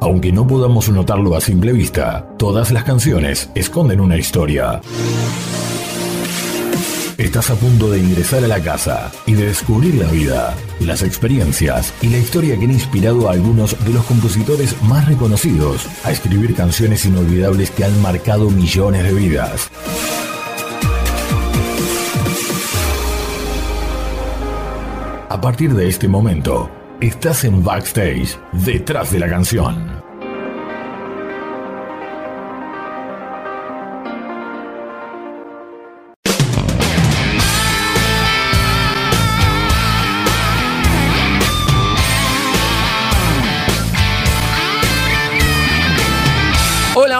Aunque 0.00 0.32
no 0.32 0.46
podamos 0.46 0.88
notarlo 0.88 1.34
a 1.34 1.40
simple 1.40 1.72
vista, 1.72 2.26
todas 2.38 2.70
las 2.70 2.84
canciones 2.84 3.50
esconden 3.54 4.00
una 4.00 4.16
historia. 4.16 4.80
Estás 7.16 7.50
a 7.50 7.56
punto 7.56 7.90
de 7.90 7.98
ingresar 7.98 8.44
a 8.44 8.48
la 8.48 8.60
casa 8.60 9.10
y 9.26 9.34
de 9.34 9.46
descubrir 9.46 9.96
la 9.96 10.06
vida, 10.06 10.54
las 10.78 11.02
experiencias 11.02 11.92
y 12.00 12.10
la 12.10 12.18
historia 12.18 12.56
que 12.56 12.64
han 12.64 12.70
inspirado 12.70 13.28
a 13.28 13.32
algunos 13.32 13.76
de 13.84 13.92
los 13.92 14.04
compositores 14.04 14.80
más 14.82 15.08
reconocidos 15.08 15.88
a 16.04 16.12
escribir 16.12 16.54
canciones 16.54 17.04
inolvidables 17.04 17.72
que 17.72 17.84
han 17.84 18.00
marcado 18.00 18.50
millones 18.50 19.02
de 19.02 19.12
vidas. 19.12 19.68
A 25.28 25.40
partir 25.40 25.74
de 25.74 25.88
este 25.88 26.06
momento, 26.06 26.70
estás 27.00 27.44
en 27.44 27.62
backstage, 27.62 28.38
detrás 28.52 29.12
de 29.12 29.18
la 29.20 29.28
canción. 29.28 30.07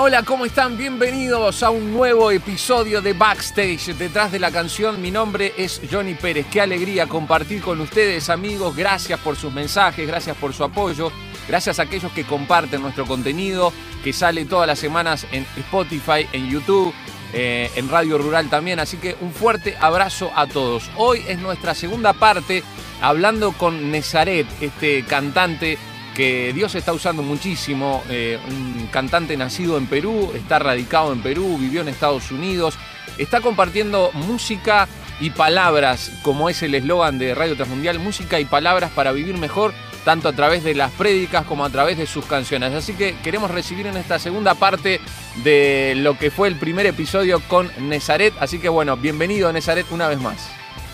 Hola, 0.00 0.22
¿cómo 0.22 0.44
están? 0.44 0.76
Bienvenidos 0.76 1.64
a 1.64 1.70
un 1.70 1.92
nuevo 1.92 2.30
episodio 2.30 3.02
de 3.02 3.14
Backstage 3.14 3.96
detrás 3.96 4.30
de 4.30 4.38
la 4.38 4.52
canción. 4.52 5.02
Mi 5.02 5.10
nombre 5.10 5.52
es 5.56 5.80
Johnny 5.90 6.14
Pérez. 6.14 6.46
Qué 6.52 6.60
alegría 6.60 7.08
compartir 7.08 7.60
con 7.60 7.80
ustedes, 7.80 8.30
amigos. 8.30 8.76
Gracias 8.76 9.18
por 9.18 9.34
sus 9.34 9.52
mensajes, 9.52 10.06
gracias 10.06 10.36
por 10.36 10.54
su 10.54 10.62
apoyo. 10.62 11.10
Gracias 11.48 11.80
a 11.80 11.82
aquellos 11.82 12.12
que 12.12 12.22
comparten 12.22 12.80
nuestro 12.80 13.06
contenido, 13.06 13.72
que 14.04 14.12
sale 14.12 14.44
todas 14.44 14.68
las 14.68 14.78
semanas 14.78 15.26
en 15.32 15.44
Spotify, 15.56 16.28
en 16.32 16.48
YouTube, 16.48 16.94
eh, 17.32 17.68
en 17.74 17.88
Radio 17.88 18.18
Rural 18.18 18.48
también. 18.48 18.78
Así 18.78 18.98
que 18.98 19.16
un 19.20 19.32
fuerte 19.32 19.76
abrazo 19.80 20.30
a 20.36 20.46
todos. 20.46 20.88
Hoy 20.96 21.24
es 21.26 21.40
nuestra 21.40 21.74
segunda 21.74 22.12
parte 22.12 22.62
hablando 23.02 23.50
con 23.50 23.90
Nezaret, 23.90 24.46
este 24.60 25.04
cantante 25.04 25.76
que 26.18 26.52
Dios 26.52 26.74
está 26.74 26.92
usando 26.92 27.22
muchísimo, 27.22 28.02
eh, 28.10 28.40
un 28.48 28.88
cantante 28.90 29.36
nacido 29.36 29.78
en 29.78 29.86
Perú, 29.86 30.32
está 30.34 30.58
radicado 30.58 31.12
en 31.12 31.22
Perú, 31.22 31.56
vivió 31.60 31.80
en 31.82 31.86
Estados 31.86 32.32
Unidos, 32.32 32.76
está 33.18 33.40
compartiendo 33.40 34.10
música 34.14 34.88
y 35.20 35.30
palabras, 35.30 36.10
como 36.22 36.50
es 36.50 36.60
el 36.64 36.74
eslogan 36.74 37.20
de 37.20 37.36
Radio 37.36 37.54
Transmundial, 37.54 38.00
música 38.00 38.40
y 38.40 38.46
palabras 38.46 38.90
para 38.96 39.12
vivir 39.12 39.38
mejor, 39.38 39.72
tanto 40.04 40.28
a 40.28 40.32
través 40.32 40.64
de 40.64 40.74
las 40.74 40.90
prédicas 40.90 41.46
como 41.46 41.64
a 41.64 41.70
través 41.70 41.96
de 41.96 42.08
sus 42.08 42.26
canciones. 42.26 42.74
Así 42.74 42.94
que 42.94 43.14
queremos 43.22 43.52
recibir 43.52 43.86
en 43.86 43.96
esta 43.96 44.18
segunda 44.18 44.56
parte 44.56 45.00
de 45.44 45.94
lo 45.98 46.18
que 46.18 46.32
fue 46.32 46.48
el 46.48 46.56
primer 46.56 46.86
episodio 46.86 47.38
con 47.46 47.70
Nezaret. 47.88 48.34
Así 48.40 48.58
que 48.58 48.68
bueno, 48.68 48.96
bienvenido 48.96 49.52
Nezaret 49.52 49.86
una 49.92 50.08
vez 50.08 50.18
más. 50.18 50.50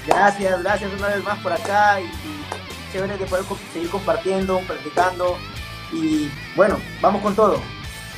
Gracias, 0.07 0.63
gracias 0.63 0.91
una 0.99 1.09
vez 1.09 1.25
más 1.25 1.39
por 1.39 1.51
acá 1.51 1.99
chévere 2.95 3.19
de 3.19 3.27
poder 3.27 3.45
seguir 3.73 3.91
compartiendo, 3.91 4.61
practicando 4.69 5.37
y 5.93 6.29
bueno, 6.55 6.79
vamos 7.01 7.23
con 7.23 7.35
todo. 7.35 7.61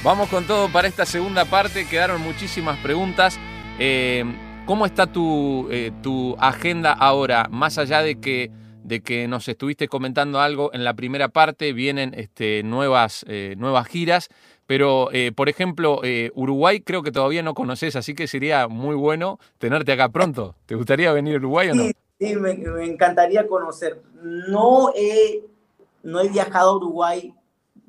Vamos 0.04 0.28
con 0.28 0.46
todo 0.46 0.68
para 0.68 0.86
esta 0.86 1.06
segunda 1.06 1.46
parte, 1.46 1.88
quedaron 1.88 2.20
muchísimas 2.20 2.78
preguntas. 2.80 3.38
Eh, 3.78 4.22
¿Cómo 4.66 4.84
está 4.84 5.06
tu, 5.06 5.66
eh, 5.70 5.92
tu 6.02 6.36
agenda 6.38 6.92
ahora? 6.92 7.48
Más 7.50 7.78
allá 7.78 8.02
de 8.02 8.20
que, 8.20 8.50
de 8.84 9.00
que 9.00 9.26
nos 9.28 9.48
estuviste 9.48 9.88
comentando 9.88 10.40
algo 10.40 10.70
en 10.74 10.84
la 10.84 10.92
primera 10.92 11.28
parte, 11.28 11.72
vienen 11.72 12.12
este, 12.14 12.62
nuevas, 12.62 13.24
eh, 13.28 13.54
nuevas 13.56 13.88
giras, 13.88 14.28
pero 14.66 15.08
por 15.36 15.48
ejemplo, 15.48 16.02
Uruguay 16.34 16.80
creo 16.80 17.02
que 17.04 17.12
todavía 17.12 17.42
no 17.42 17.54
conoces, 17.54 17.94
así 17.94 18.14
que 18.14 18.26
sería 18.26 18.66
muy 18.66 18.96
bueno 18.96 19.38
tenerte 19.58 19.92
acá 19.92 20.08
pronto. 20.10 20.56
¿Te 20.66 20.74
gustaría 20.74 21.12
venir 21.12 21.36
a 21.36 21.38
Uruguay 21.38 21.70
o 21.70 21.74
no? 21.76 21.84
Sí, 22.18 22.34
me, 22.36 22.52
encantaría 22.84 23.46
conocer. 23.46 24.02
No 24.22 24.92
he, 24.94 25.44
no 26.02 26.20
he 26.20 26.28
viajado 26.28 26.70
a 26.70 26.76
Uruguay 26.76 27.34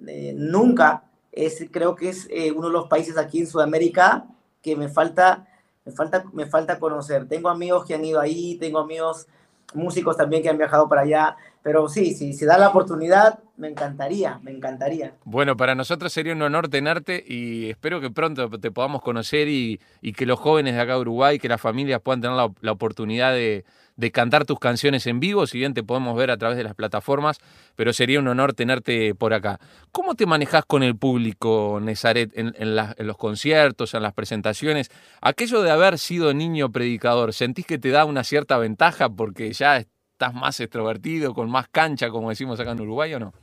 eh, 0.05 0.33
nunca. 0.35 1.03
Es, 1.31 1.65
creo 1.71 1.95
que 1.95 2.09
es 2.09 2.27
eh, 2.29 2.51
uno 2.51 2.67
de 2.67 2.73
los 2.73 2.87
países 2.87 3.17
aquí 3.17 3.39
en 3.39 3.47
Sudamérica 3.47 4.25
que 4.61 4.75
me 4.75 4.89
falta, 4.89 5.47
me, 5.85 5.93
falta, 5.93 6.25
me 6.33 6.45
falta 6.45 6.79
conocer. 6.79 7.27
Tengo 7.27 7.47
amigos 7.47 7.85
que 7.85 7.95
han 7.95 8.03
ido 8.03 8.19
ahí, 8.19 8.55
tengo 8.55 8.79
amigos 8.79 9.27
músicos 9.73 10.17
también 10.17 10.43
que 10.43 10.49
han 10.49 10.57
viajado 10.57 10.89
para 10.89 11.01
allá. 11.01 11.37
Pero 11.63 11.87
sí, 11.87 12.13
si 12.13 12.33
se 12.33 12.45
da 12.45 12.57
la 12.57 12.69
oportunidad, 12.69 13.39
me 13.55 13.69
encantaría, 13.69 14.39
me 14.43 14.51
encantaría. 14.51 15.13
Bueno, 15.23 15.55
para 15.55 15.73
nosotros 15.73 16.11
sería 16.11 16.33
un 16.33 16.41
honor 16.41 16.67
tenerte 16.67 17.23
y 17.25 17.69
espero 17.69 18.01
que 18.01 18.09
pronto 18.09 18.49
te 18.49 18.71
podamos 18.71 19.01
conocer 19.01 19.47
y, 19.47 19.79
que 20.15 20.25
los 20.25 20.39
jóvenes 20.39 20.75
de 20.75 20.81
acá 20.81 20.93
de 20.93 21.01
Uruguay, 21.01 21.39
que 21.39 21.47
las 21.47 21.61
familias 21.61 22.01
puedan 22.01 22.21
tener 22.21 22.37
la 22.61 22.71
oportunidad 22.71 23.33
de, 23.33 23.65
de 23.97 24.11
cantar 24.11 24.45
tus 24.45 24.59
canciones 24.59 25.07
en 25.07 25.19
vivo, 25.19 25.47
si 25.47 25.57
bien 25.57 25.73
te 25.73 25.83
podemos 25.83 26.15
ver 26.15 26.31
a 26.31 26.37
través 26.37 26.55
de 26.55 26.63
las 26.63 26.75
plataformas, 26.75 27.39
pero 27.75 27.91
sería 27.91 28.19
un 28.19 28.27
honor 28.27 28.53
tenerte 28.53 29.15
por 29.15 29.33
acá. 29.33 29.59
¿Cómo 29.91 30.15
te 30.15 30.27
manejas 30.27 30.63
con 30.65 30.83
el 30.83 30.95
público, 30.95 31.79
Nezaret, 31.81 32.31
en, 32.35 32.75
los 32.75 33.17
conciertos, 33.17 33.95
en 33.95 34.03
las 34.03 34.13
presentaciones? 34.13 34.91
Aquello 35.21 35.63
de 35.63 35.71
haber 35.71 35.97
sido 35.97 36.33
niño 36.33 36.71
predicador, 36.71 37.33
¿sentís 37.33 37.65
que 37.65 37.79
te 37.79 37.89
da 37.89 38.05
una 38.05 38.23
cierta 38.23 38.57
ventaja 38.59 39.09
porque 39.09 39.51
ya 39.51 39.77
estás 39.77 40.33
más 40.33 40.59
extrovertido, 40.59 41.33
con 41.33 41.49
más 41.49 41.67
cancha, 41.67 42.09
como 42.09 42.29
decimos 42.29 42.59
acá 42.59 42.71
en 42.71 42.81
Uruguay 42.81 43.15
o 43.15 43.19
no? 43.19 43.33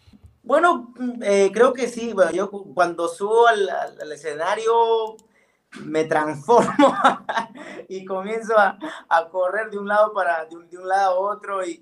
Bueno, 0.44 0.94
eh, 1.22 1.50
creo 1.52 1.72
que 1.72 1.88
sí. 1.88 2.12
Bueno, 2.12 2.30
yo 2.30 2.50
cuando 2.50 3.08
subo 3.08 3.48
al 3.48 4.12
escenario 4.12 5.16
me 5.82 6.04
transformo 6.04 6.94
y 7.88 8.04
comienzo 8.04 8.58
a, 8.58 8.78
a, 9.08 9.28
correr 9.28 9.70
de 9.70 9.78
un 9.78 9.88
lado 9.88 10.12
para 10.12 10.44
de 10.46 10.56
un, 10.56 10.68
de 10.68 10.78
un 10.78 10.88
lado 10.88 11.14
a 11.14 11.34
otro 11.34 11.66
y, 11.66 11.80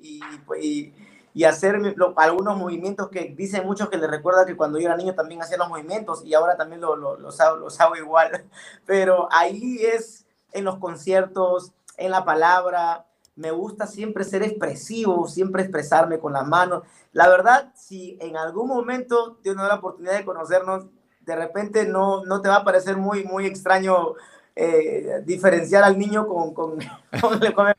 y, 0.60 0.92
y 1.34 1.44
hacer 1.44 1.80
algunos 2.16 2.56
movimientos 2.56 3.08
que 3.08 3.34
dicen 3.36 3.66
muchos 3.66 3.88
que 3.88 3.96
les 3.96 4.10
recuerda 4.10 4.44
que 4.44 4.56
cuando 4.56 4.78
yo 4.78 4.86
era 4.86 4.96
niño 4.96 5.14
también 5.14 5.42
hacía 5.42 5.56
los 5.56 5.68
movimientos 5.68 6.24
y 6.24 6.34
ahora 6.34 6.56
también 6.56 6.80
lo, 6.80 6.96
lo, 6.96 7.16
los, 7.16 7.40
hago, 7.40 7.56
los 7.56 7.80
hago 7.80 7.96
igual. 7.96 8.44
Pero 8.86 9.28
ahí 9.30 9.78
es 9.82 10.26
en 10.52 10.64
los 10.64 10.76
conciertos, 10.78 11.72
en 11.96 12.10
la 12.10 12.24
palabra. 12.24 13.06
Me 13.34 13.50
gusta 13.50 13.86
siempre 13.86 14.24
ser 14.24 14.42
expresivo, 14.42 15.26
siempre 15.26 15.62
expresarme 15.62 16.18
con 16.18 16.34
las 16.34 16.46
manos. 16.46 16.82
La 17.12 17.28
verdad, 17.28 17.72
si 17.74 18.18
en 18.20 18.36
algún 18.36 18.68
momento 18.68 19.38
tengo 19.42 19.62
la 19.62 19.76
oportunidad 19.76 20.18
de 20.18 20.26
conocernos, 20.26 20.86
de 21.24 21.36
repente 21.36 21.86
no, 21.86 22.24
no 22.24 22.40
te 22.40 22.48
va 22.48 22.56
a 22.56 22.64
parecer 22.64 22.96
muy, 22.96 23.24
muy 23.24 23.46
extraño 23.46 24.14
eh, 24.54 25.22
diferenciar 25.24 25.84
al 25.84 25.98
niño 25.98 26.26
con, 26.26 26.52
con, 26.52 26.78
con, 27.54 27.74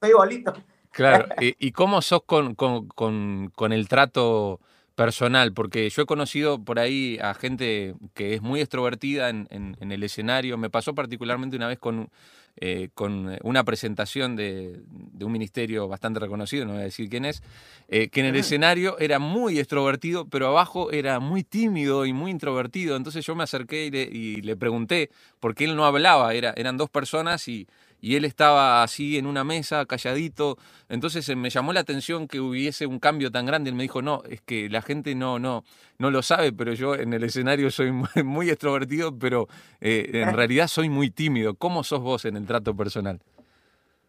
soy 0.00 0.10
igualito. 0.10 0.52
Claro, 0.90 1.28
¿y, 1.40 1.72
cómo 1.72 2.00
sos 2.00 2.22
con, 2.24 2.54
con, 2.54 3.72
el 3.72 3.88
trato 3.88 4.60
personal? 4.94 5.52
Porque 5.52 5.90
yo 5.90 6.02
he 6.02 6.06
conocido 6.06 6.64
por 6.64 6.78
ahí 6.78 7.18
a 7.20 7.34
gente 7.34 7.94
que 8.14 8.34
es 8.34 8.40
muy 8.40 8.60
extrovertida 8.62 9.28
en, 9.28 9.46
en 9.50 9.92
el 9.92 10.02
escenario. 10.02 10.56
Me 10.56 10.70
pasó 10.70 10.94
particularmente 10.94 11.56
una 11.56 11.68
vez 11.68 11.78
con 11.78 12.08
eh, 12.58 12.88
con 12.94 13.38
una 13.42 13.64
presentación 13.64 14.34
de, 14.34 14.80
un 15.20 15.32
ministerio 15.32 15.88
bastante 15.88 16.20
reconocido, 16.20 16.64
no 16.64 16.72
voy 16.72 16.82
a 16.82 16.84
decir 16.84 17.08
quién 17.10 17.24
es, 17.24 17.42
eh, 17.88 18.08
que 18.08 18.20
en 18.20 18.26
el 18.26 18.36
escenario 18.36 18.98
era 18.98 19.18
muy 19.18 19.58
extrovertido, 19.58 20.26
pero 20.26 20.48
abajo 20.48 20.90
era 20.90 21.20
muy 21.20 21.44
tímido 21.44 22.06
y 22.06 22.12
muy 22.12 22.30
introvertido. 22.30 22.96
Entonces 22.96 23.26
yo 23.26 23.34
me 23.34 23.44
acerqué 23.44 23.86
y 23.86 23.90
le, 23.90 24.02
y 24.02 24.36
le 24.42 24.56
pregunté, 24.56 25.10
porque 25.38 25.64
él 25.64 25.76
no 25.76 25.84
hablaba, 25.84 26.32
era, 26.34 26.54
eran 26.56 26.76
dos 26.76 26.88
personas 26.88 27.46
y 27.48 27.66
y 28.00 28.16
él 28.16 28.24
estaba 28.24 28.82
así 28.82 29.18
en 29.18 29.26
una 29.26 29.44
mesa, 29.44 29.86
calladito. 29.86 30.58
Entonces 30.88 31.28
eh, 31.28 31.36
me 31.36 31.50
llamó 31.50 31.72
la 31.72 31.80
atención 31.80 32.28
que 32.28 32.40
hubiese 32.40 32.86
un 32.86 32.98
cambio 32.98 33.30
tan 33.30 33.46
grande. 33.46 33.70
Él 33.70 33.76
me 33.76 33.82
dijo, 33.82 34.02
no, 34.02 34.22
es 34.28 34.40
que 34.40 34.68
la 34.68 34.82
gente 34.82 35.14
no, 35.14 35.38
no, 35.38 35.64
no 35.98 36.10
lo 36.10 36.22
sabe, 36.22 36.52
pero 36.52 36.74
yo 36.74 36.94
en 36.94 37.12
el 37.12 37.24
escenario 37.24 37.70
soy 37.70 37.92
muy, 38.24 38.50
extrovertido, 38.50 39.16
pero 39.18 39.48
eh, 39.80 40.10
en 40.12 40.34
realidad 40.34 40.68
soy 40.68 40.88
muy 40.88 41.10
tímido. 41.10 41.54
¿Cómo 41.54 41.82
sos 41.84 42.00
vos 42.00 42.24
en 42.24 42.36
el 42.36 42.46
trato 42.46 42.76
personal? 42.76 43.20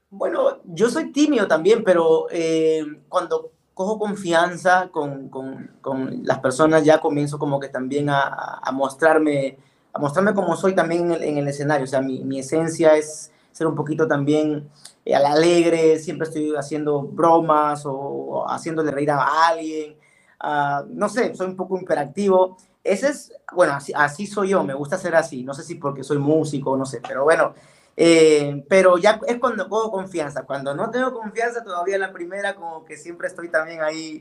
Bueno, 0.10 0.62
yo 0.66 0.90
soy 0.90 1.12
tímido 1.12 1.48
también, 1.48 1.84
pero 1.84 2.28
eh, 2.32 2.86
cuando 3.10 3.52
cojo 3.74 4.00
confianza 4.00 4.90
con, 4.92 5.30
con, 5.30 5.72
con, 5.82 6.24
las 6.24 6.40
personas 6.40 6.84
ya 6.84 7.00
comienzo 7.00 7.38
como 7.38 7.60
que 7.60 7.70
también 7.70 8.10
a, 8.10 8.60
a 8.64 8.72
mostrarme 8.72 9.58
a 9.98 10.00
mostrarme 10.00 10.34
como 10.34 10.56
soy 10.56 10.76
también 10.76 11.06
en 11.06 11.12
el, 11.12 11.24
en 11.24 11.38
el 11.40 11.48
escenario. 11.48 11.84
O 11.84 11.88
sea, 11.88 12.02
mi, 12.02 12.24
mi 12.24 12.40
esencia 12.40 12.96
es 12.96 13.32
ser 13.58 13.66
un 13.66 13.76
poquito 13.76 14.08
también 14.08 14.70
eh, 15.04 15.16
alegre, 15.16 15.98
siempre 15.98 16.28
estoy 16.28 16.54
haciendo 16.56 17.02
bromas 17.02 17.84
o, 17.86 18.46
haciéndole 18.48 18.92
reír 18.92 19.10
a 19.10 19.48
alguien. 19.48 19.98
Ah, 20.40 20.84
no 20.88 21.10
sé, 21.10 21.34
soy 21.34 21.48
un 21.48 21.56
poco 21.56 21.78
imperactivo. 21.80 22.58
Ese 22.84 23.10
es, 23.10 23.34
bueno, 23.52 23.74
así, 23.74 23.92
así, 23.96 24.28
soy 24.28 24.50
yo, 24.50 24.64
me 24.64 24.76
gusta 24.76 24.98
ser 24.98 25.16
así. 25.16 25.44
No 25.44 25.56
sé 25.56 25.64
si 25.64 25.76
porque 25.76 26.04
soy 26.04 26.20
músico, 26.20 26.78
no 26.78 26.86
sé, 26.86 27.02
pero 27.06 27.24
bueno. 27.24 27.56
Eh, 28.00 28.64
pero 28.70 29.00
ya 29.00 29.20
es 29.28 29.40
cuando 29.40 29.68
cojo 29.68 29.90
confianza. 29.90 30.44
Cuando 30.44 30.76
no 30.76 30.92
tengo 30.92 31.12
confianza, 31.12 31.64
todavía 31.64 31.98
la 31.98 32.14
primera, 32.14 32.54
como 32.54 32.86
que 32.86 32.96
siempre 32.96 33.28
estoy 33.28 33.50
también 33.50 33.82
ahí 33.82 34.20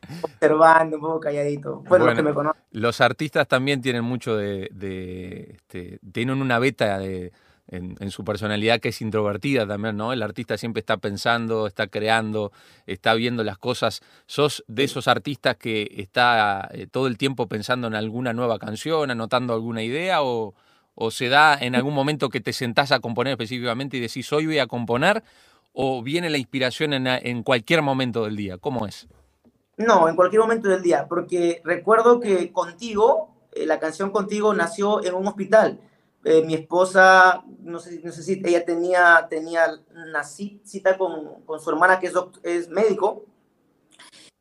observando, 0.22 0.96
un 0.96 1.02
poco 1.02 1.20
calladito. 1.20 1.82
Bueno, 1.86 2.06
los 2.06 2.14
que 2.14 2.22
me. 2.22 2.32
Los 2.70 3.02
artistas 3.02 3.46
también 3.46 3.82
tienen 3.82 4.02
mucho 4.02 4.34
de, 4.34 4.70
este, 5.52 6.00
tienen 6.10 6.40
una 6.40 6.58
beta 6.58 6.98
de, 6.98 7.32
en, 7.70 8.10
su 8.10 8.24
personalidad 8.24 8.80
que 8.80 8.88
es 8.88 9.00
introvertida 9.02 9.66
también, 9.66 9.96
¿no? 9.96 10.12
El 10.12 10.22
artista 10.22 10.56
siempre 10.56 10.80
está 10.80 10.96
pensando, 10.96 11.66
está 11.66 11.86
creando, 11.86 12.52
está 12.86 13.14
viendo 13.14 13.44
las 13.44 13.58
cosas. 13.58 14.00
¿Sos 14.26 14.64
de 14.68 14.84
esos 14.84 15.06
artistas 15.08 15.56
que 15.56 15.94
está 15.96 16.68
eh, 16.72 16.86
todo 16.90 17.06
el 17.06 17.18
tiempo 17.18 17.46
pensando 17.46 17.86
en 17.86 17.94
alguna 17.94 18.32
nueva 18.32 18.58
canción, 18.58 19.10
anotando 19.10 19.52
alguna 19.52 19.82
idea 19.82 20.22
o, 20.22 20.54
se 21.10 21.28
da 21.28 21.56
en 21.56 21.76
algún 21.76 21.94
momento 21.94 22.28
que 22.28 22.40
te 22.40 22.52
sentás 22.52 22.90
a 22.90 22.98
componer 22.98 23.32
específicamente 23.32 23.96
y 23.96 24.00
decís, 24.00 24.32
hoy 24.32 24.46
voy 24.46 24.58
a 24.58 24.66
componer 24.66 25.22
o 25.72 26.02
viene 26.02 26.28
la 26.28 26.38
inspiración 26.38 26.92
en, 26.92 27.42
cualquier 27.44 27.82
momento 27.82 28.24
del 28.24 28.34
día? 28.34 28.58
¿Cómo 28.58 28.84
es? 28.84 29.06
No, 29.76 30.08
en 30.08 30.16
cualquier 30.16 30.42
momento 30.42 30.68
del 30.68 30.82
día, 30.82 31.06
porque 31.08 31.60
recuerdo 31.62 32.18
que 32.18 32.50
contigo, 32.50 33.28
eh, 33.52 33.64
la 33.64 33.78
canción 33.78 34.10
contigo 34.10 34.52
nació 34.54 35.04
en 35.04 35.14
un 35.14 35.28
hospital. 35.28 35.78
Eh, 36.24 36.42
mi 36.44 36.54
esposa, 36.54 37.44
no 37.60 37.78
sé, 37.78 38.00
no 38.02 38.10
sé 38.10 38.22
si 38.22 38.42
ella 38.44 38.64
tenía, 38.64 39.26
tenía 39.30 39.66
una 39.94 40.24
cita 40.24 40.98
con, 40.98 41.42
con 41.44 41.60
su 41.60 41.70
hermana 41.70 42.00
que 42.00 42.08
es, 42.08 42.14
es 42.42 42.68
médico 42.68 43.24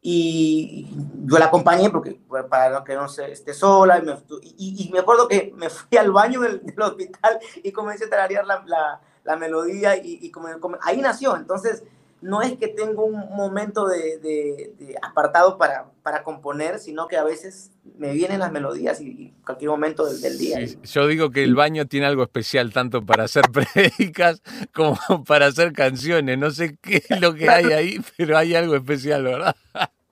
y 0.01 0.87
yo 1.25 1.37
la 1.37 1.45
acompañé 1.45 1.89
porque 1.89 2.19
para 2.49 2.83
que 2.83 2.95
no 2.95 3.07
se 3.09 3.31
esté 3.31 3.53
sola 3.53 3.99
y 4.41 4.89
me, 4.91 4.99
acuerdo 4.99 5.27
que 5.27 5.53
me 5.55 5.69
fui 5.69 5.97
al 5.97 6.11
baño 6.11 6.41
del, 6.41 6.61
hospital 6.79 7.39
y 7.61 7.71
comencé 7.71 8.05
a 8.05 8.09
tararear 8.09 8.45
la, 8.45 8.63
la, 8.65 9.01
la 9.23 9.35
melodía 9.35 9.97
y, 9.97 10.19
y 10.21 10.31
como, 10.31 10.47
ahí 10.81 11.01
nació. 11.01 11.35
Entonces, 11.35 11.83
no 12.21 12.41
es 12.41 12.57
que 12.57 12.67
tengo 12.67 13.05
un 13.05 13.35
momento 13.35 13.87
de, 13.87 14.17
de, 14.17 14.95
apartado 15.01 15.57
para, 15.57 15.91
para, 16.01 16.23
componer, 16.23 16.79
sino 16.79 17.07
que 17.07 17.17
a 17.17 17.23
veces 17.23 17.71
me 17.97 18.13
vienen 18.13 18.39
las 18.39 18.51
melodías 18.51 18.99
y, 19.01 19.33
cualquier 19.45 19.69
momento 19.69 20.05
del, 20.05 20.37
día. 20.37 20.59
yo 20.83 21.07
digo 21.07 21.29
que 21.29 21.43
el 21.43 21.55
baño 21.55 21.85
tiene 21.85 22.05
algo 22.05 22.23
especial 22.23 22.73
tanto 22.73 23.05
para 23.05 23.25
hacer 23.25 23.45
prédicas 23.73 24.41
como 24.73 24.97
para 25.25 25.47
hacer 25.47 25.73
canciones. 25.73 26.37
No 26.37 26.51
sé 26.51 26.77
qué 26.81 27.03
es 27.07 27.21
lo 27.21 27.33
que 27.33 27.49
hay 27.49 27.65
ahí, 27.65 28.01
pero 28.17 28.37
hay 28.37 28.55
algo 28.55 28.75
especial, 28.75 29.23
¿verdad? 29.23 29.55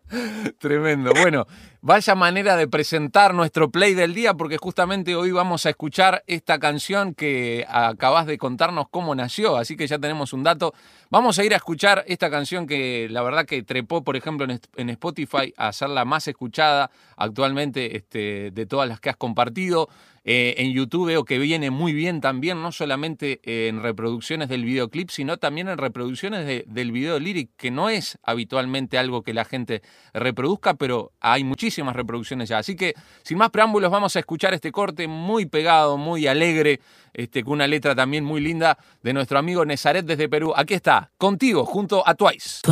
Tremendo. 0.60 1.12
Bueno, 1.20 1.48
vaya 1.82 2.16
manera 2.16 2.56
de 2.56 2.68
presentar 2.68 3.34
nuestro 3.34 3.72
play 3.72 3.94
del 3.94 4.14
día, 4.14 4.34
porque 4.36 4.58
justamente 4.58 5.16
hoy 5.16 5.32
vamos 5.32 5.66
a 5.66 5.70
escuchar 5.70 6.24
esta 6.28 6.60
canción 6.60 7.16
que 7.16 7.66
acabas 7.68 8.28
de 8.28 8.38
contarnos 8.38 8.88
cómo 8.90 9.16
nació, 9.16 9.58
así 9.58 9.76
que 9.76 9.88
ya 9.88 9.98
tenemos 9.98 10.34
un 10.34 10.44
dato. 10.44 10.74
Vamos 11.10 11.40
a 11.40 11.44
ir 11.44 11.54
a 11.54 11.58
escuchar 11.58 12.04
esta 12.08 12.30
canción 12.30 12.68
que 12.68 13.08
la 13.10 13.24
verdad 13.24 13.46
que 13.46 13.64
trepó, 13.64 14.04
por 14.04 14.16
ejemplo, 14.16 14.46
en 14.76 14.90
Spotify 14.90 15.54
a 15.58 15.74
ser 15.74 15.90
la 15.90 16.06
más 16.06 16.28
escuchada 16.28 16.92
actualmente 17.18 17.98
este, 17.98 18.52
de 18.52 18.66
todas 18.66 18.88
las 18.88 19.00
que 19.00 19.10
has 19.10 19.18
compartido. 19.18 19.90
Eh, 20.28 20.56
en 20.58 20.74
YouTube 20.74 21.08
veo 21.08 21.24
que 21.24 21.38
viene 21.38 21.70
muy 21.70 21.94
bien 21.94 22.20
también, 22.20 22.62
no 22.62 22.72
solamente 22.72 23.40
en 23.44 23.82
reproducciones 23.82 24.50
del 24.50 24.66
videoclip, 24.66 25.12
sino 25.12 25.38
también 25.38 25.70
en 25.70 25.78
reproducciones 25.78 26.66
del 26.66 26.92
video 26.92 27.20
lyric, 27.20 27.52
que 27.56 27.70
no 27.70 27.90
es 27.90 28.18
habitualmente 28.24 28.98
algo 28.98 29.22
que 29.22 29.36
la 29.36 29.46
gente 29.46 29.84
reproduzca, 30.14 30.74
pero 30.74 31.12
hay 31.20 31.44
muchísimas 31.44 31.96
reproducciones 31.96 32.50
ya. 32.50 32.58
Así 32.58 32.76
que, 32.76 32.96
sin 33.24 33.38
más 33.38 33.52
preámbulos, 33.52 33.92
vamos 33.92 34.16
a 34.16 34.20
escuchar 34.20 34.56
este 34.56 34.72
corte 34.72 35.08
muy 35.08 35.46
pegado, 35.46 35.98
muy 35.98 36.26
alegre, 36.26 36.80
este, 37.14 37.44
con 37.44 37.54
una 37.54 37.68
letra 37.68 37.96
también 37.96 38.24
muy 38.24 38.42
linda 38.42 38.78
de 39.04 39.14
nuestro 39.14 39.38
amigo 39.38 39.64
Nezaret 39.64 40.06
desde 40.06 40.28
Perú. 40.28 40.54
Aquí 40.56 40.74
está, 40.74 41.12
contigo, 41.18 41.66
junto 41.66 42.08
a 42.08 42.16
Twice. 42.16 42.62
Tu 42.64 42.72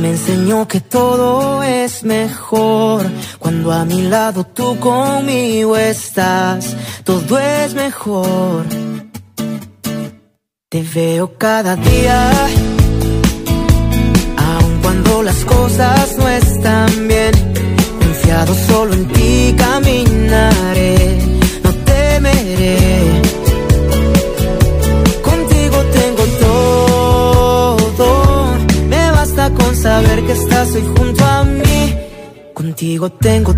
me 0.00 0.10
enseñó 0.10 0.68
que 0.68 0.80
todo 0.80 1.62
es 1.62 2.04
mejor 2.04 3.06
cuando 3.38 3.72
a 3.72 3.84
mi 3.84 4.02
lado 4.02 4.44
tú 4.44 4.78
conmigo 4.78 5.76
estás. 5.76 6.76
Todo 7.04 7.38
es 7.38 7.74
mejor. 7.74 8.64
Te 10.68 10.82
veo 10.82 11.36
cada 11.38 11.76
día, 11.76 12.30
aun 14.36 14.78
cuando 14.82 15.22
las 15.22 15.44
cosas 15.44 16.16
no 16.18 16.28
están 16.28 17.08
bien. 17.08 17.32
Confiado 17.98 18.54
solo 18.54 18.92
en 18.94 19.08
ti 19.08 19.54
caminaré, 19.56 20.07
Contigo 33.08 33.18
tengo 33.20 33.54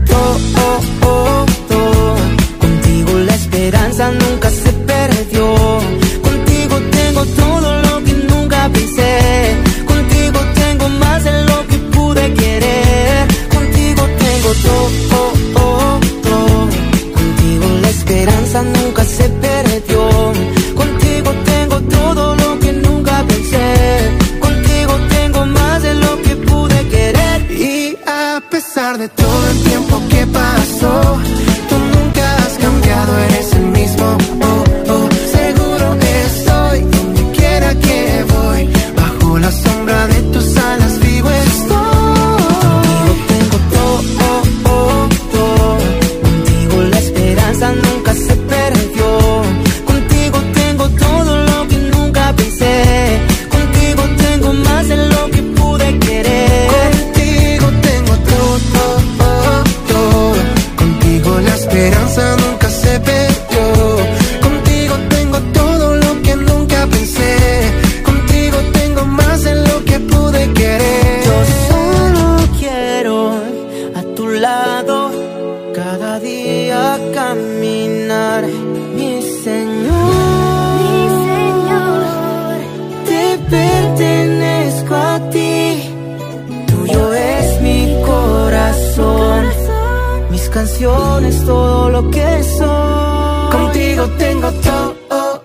canciones, 90.80 91.44
todo 91.44 91.90
lo 91.90 92.10
que 92.10 92.42
soy. 92.42 93.50
Contigo 93.50 94.08
tengo 94.18 94.50
todo, 94.52 95.44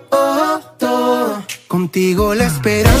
todo. 0.78 1.42
Contigo 1.68 2.34
la 2.34 2.46
esperanza 2.46 2.95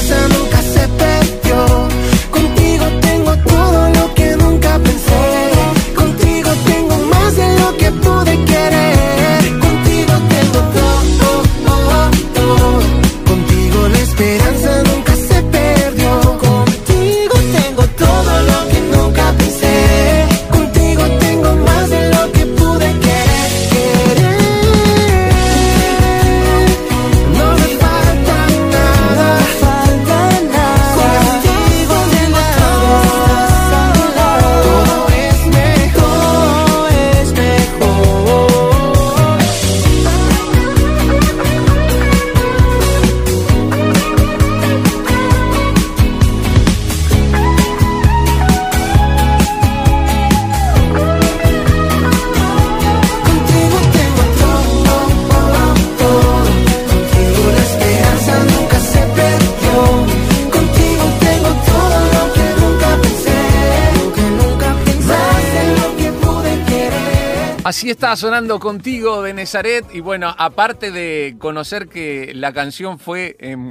Así 67.76 67.90
estaba 67.90 68.16
sonando 68.16 68.58
contigo 68.58 69.20
de 69.20 69.34
Nezaret 69.34 69.84
y 69.92 70.00
bueno, 70.00 70.34
aparte 70.38 70.90
de 70.90 71.36
conocer 71.38 71.88
que 71.88 72.32
la 72.34 72.54
canción 72.54 72.98
fue 72.98 73.36
em, 73.38 73.70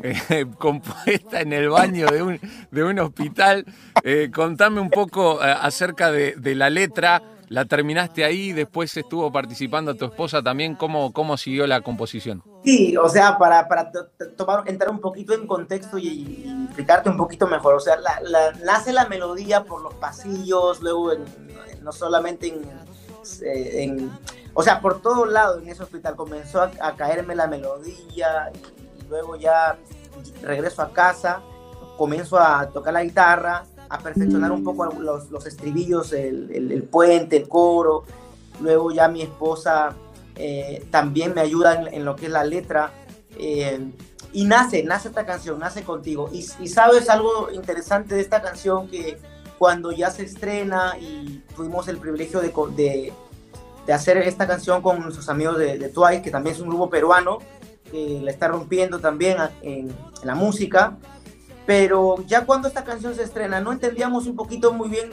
compuesta 0.59 1.41
en 1.41 1.51
el 1.53 1.69
baño 1.69 2.05
de 2.69 2.83
un, 2.83 2.99
hospital, 2.99 3.65
eh, 4.03 4.29
contame 4.31 4.79
un 4.79 4.91
poco 4.91 5.43
eh, 5.43 5.51
acerca 5.59 6.11
de, 6.11 6.35
la 6.53 6.69
letra. 6.69 7.23
La 7.47 7.65
terminaste 7.65 8.23
ahí, 8.23 8.53
después 8.53 8.95
estuvo 8.95 9.31
participando 9.31 9.95
tu 9.95 10.05
esposa 10.05 10.43
también. 10.43 10.75
¿Cómo, 10.75 11.11
cómo 11.11 11.35
siguió 11.35 11.65
la 11.65 11.81
composición? 11.81 12.43
Sí, 12.63 12.95
o 12.97 13.09
sea, 13.09 13.39
para, 13.39 13.67
entrar 14.67 14.91
un 14.91 14.99
poquito 14.99 15.33
en 15.33 15.47
contexto 15.47 15.97
y, 15.97 16.45
explicarte 16.67 17.09
un 17.09 17.17
poquito 17.17 17.47
mejor. 17.47 17.73
O 17.73 17.79
sea, 17.79 17.97
nace 18.63 18.93
la 18.93 19.07
melodía 19.07 19.63
por 19.63 19.81
los 19.81 19.95
pasillos, 19.95 20.79
luego 20.81 21.11
no 21.81 21.91
solamente 21.91 22.49
en 22.49 22.61
eh, 23.43 24.09
o 24.53 24.63
sea, 24.63 24.79
por 24.81 25.01
todo 25.01 25.25
lado 25.25 25.59
en 25.59 25.67
ese 25.67 25.83
hospital 25.83 26.15
comenzó 26.15 26.61
a, 26.61 26.95
caerme 26.95 27.35
la 27.35 27.47
melodía 27.47 28.51
y, 28.53 29.07
luego 29.07 29.35
ya 29.35 29.77
regreso 30.41 30.81
a 30.81 30.91
casa, 30.91 31.41
comienzo 31.97 32.39
a 32.39 32.69
tocar 32.69 32.93
la 32.93 33.03
guitarra, 33.03 33.65
a 33.89 33.99
perfeccionar 33.99 34.51
un 34.51 34.63
poco 34.63 34.85
los, 34.85 35.29
los 35.29 35.45
estribillos, 35.45 36.13
el, 36.13 36.87
puente, 36.89 37.37
el 37.37 37.47
coro. 37.47 38.03
Luego 38.61 38.91
ya 38.91 39.07
mi 39.07 39.21
esposa 39.21 39.93
eh, 40.35 40.87
también 40.89 41.33
me 41.33 41.41
ayuda 41.41 41.83
en, 41.91 42.05
lo 42.05 42.15
que 42.15 42.27
es 42.27 42.31
la 42.31 42.43
letra. 42.43 42.91
Eh, 43.37 43.91
y 44.33 44.45
nace, 44.45 44.83
nace 44.83 45.09
esta 45.09 45.25
canción, 45.25 45.59
nace 45.59 45.83
contigo. 45.83 46.29
Y, 46.31 46.45
y, 46.59 46.67
sabes 46.67 47.09
algo 47.09 47.51
interesante 47.51 48.15
de 48.15 48.21
esta 48.21 48.41
canción 48.41 48.87
que 48.89 49.17
cuando 49.57 49.91
ya 49.91 50.11
se 50.11 50.23
estrena 50.23 50.97
y 50.99 51.43
tuvimos 51.55 51.87
el 51.87 51.97
privilegio 51.97 52.41
de, 52.41 53.13
de, 53.85 53.93
hacer 53.93 54.17
esta 54.17 54.47
canción 54.47 54.81
con 54.81 55.01
nuestros 55.01 55.29
amigos 55.29 55.57
de, 55.57 55.77
de, 55.77 55.89
Twice, 55.89 56.21
que 56.21 56.31
también 56.31 56.55
es 56.55 56.61
un 56.61 56.69
grupo 56.69 56.89
peruano, 56.89 57.39
que 57.91 58.19
la 58.21 58.31
está 58.31 58.47
rompiendo 58.47 58.99
también 58.99 59.37
en, 59.61 59.95
la 60.23 60.35
música. 60.35 60.97
Pero 61.65 62.23
ya 62.27 62.45
cuando 62.45 62.67
esta 62.67 62.83
canción 62.83 63.15
se 63.15 63.23
estrena, 63.23 63.59
no 63.61 63.71
entendíamos 63.71 64.27
un 64.27 64.35
poquito 64.35 64.73
muy 64.73 64.89
bien 64.89 65.09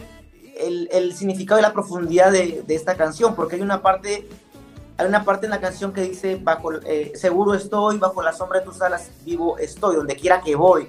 el, 0.59 0.89
el 0.93 1.15
significado 1.15 1.61
y 1.61 1.63
la 1.63 1.73
profundidad 1.73 2.33
de, 2.33 2.63
de, 2.67 2.75
esta 2.75 2.97
canción, 2.97 3.35
porque 3.35 3.57
hay 3.57 3.63
una 3.63 3.81
parte, 3.81 4.29
hay 4.99 5.07
una 5.07 5.25
parte 5.25 5.47
en 5.47 5.51
la 5.51 5.61
canción 5.61 5.93
que 5.93 6.03
dice, 6.03 6.37
bajo, 6.37 6.73
eh, 6.85 7.13
seguro 7.15 7.55
estoy, 7.55 7.99
bajo 7.99 8.23
la 8.23 8.33
sombra 8.33 8.61
de 8.61 8.67
tus 8.67 8.83
alas, 8.83 9.11
vivo 9.25 9.57
estoy, 9.59 9.97
donde 9.97 10.17
quiera 10.17 10.41
que 10.43 10.55
voy. 10.55 10.89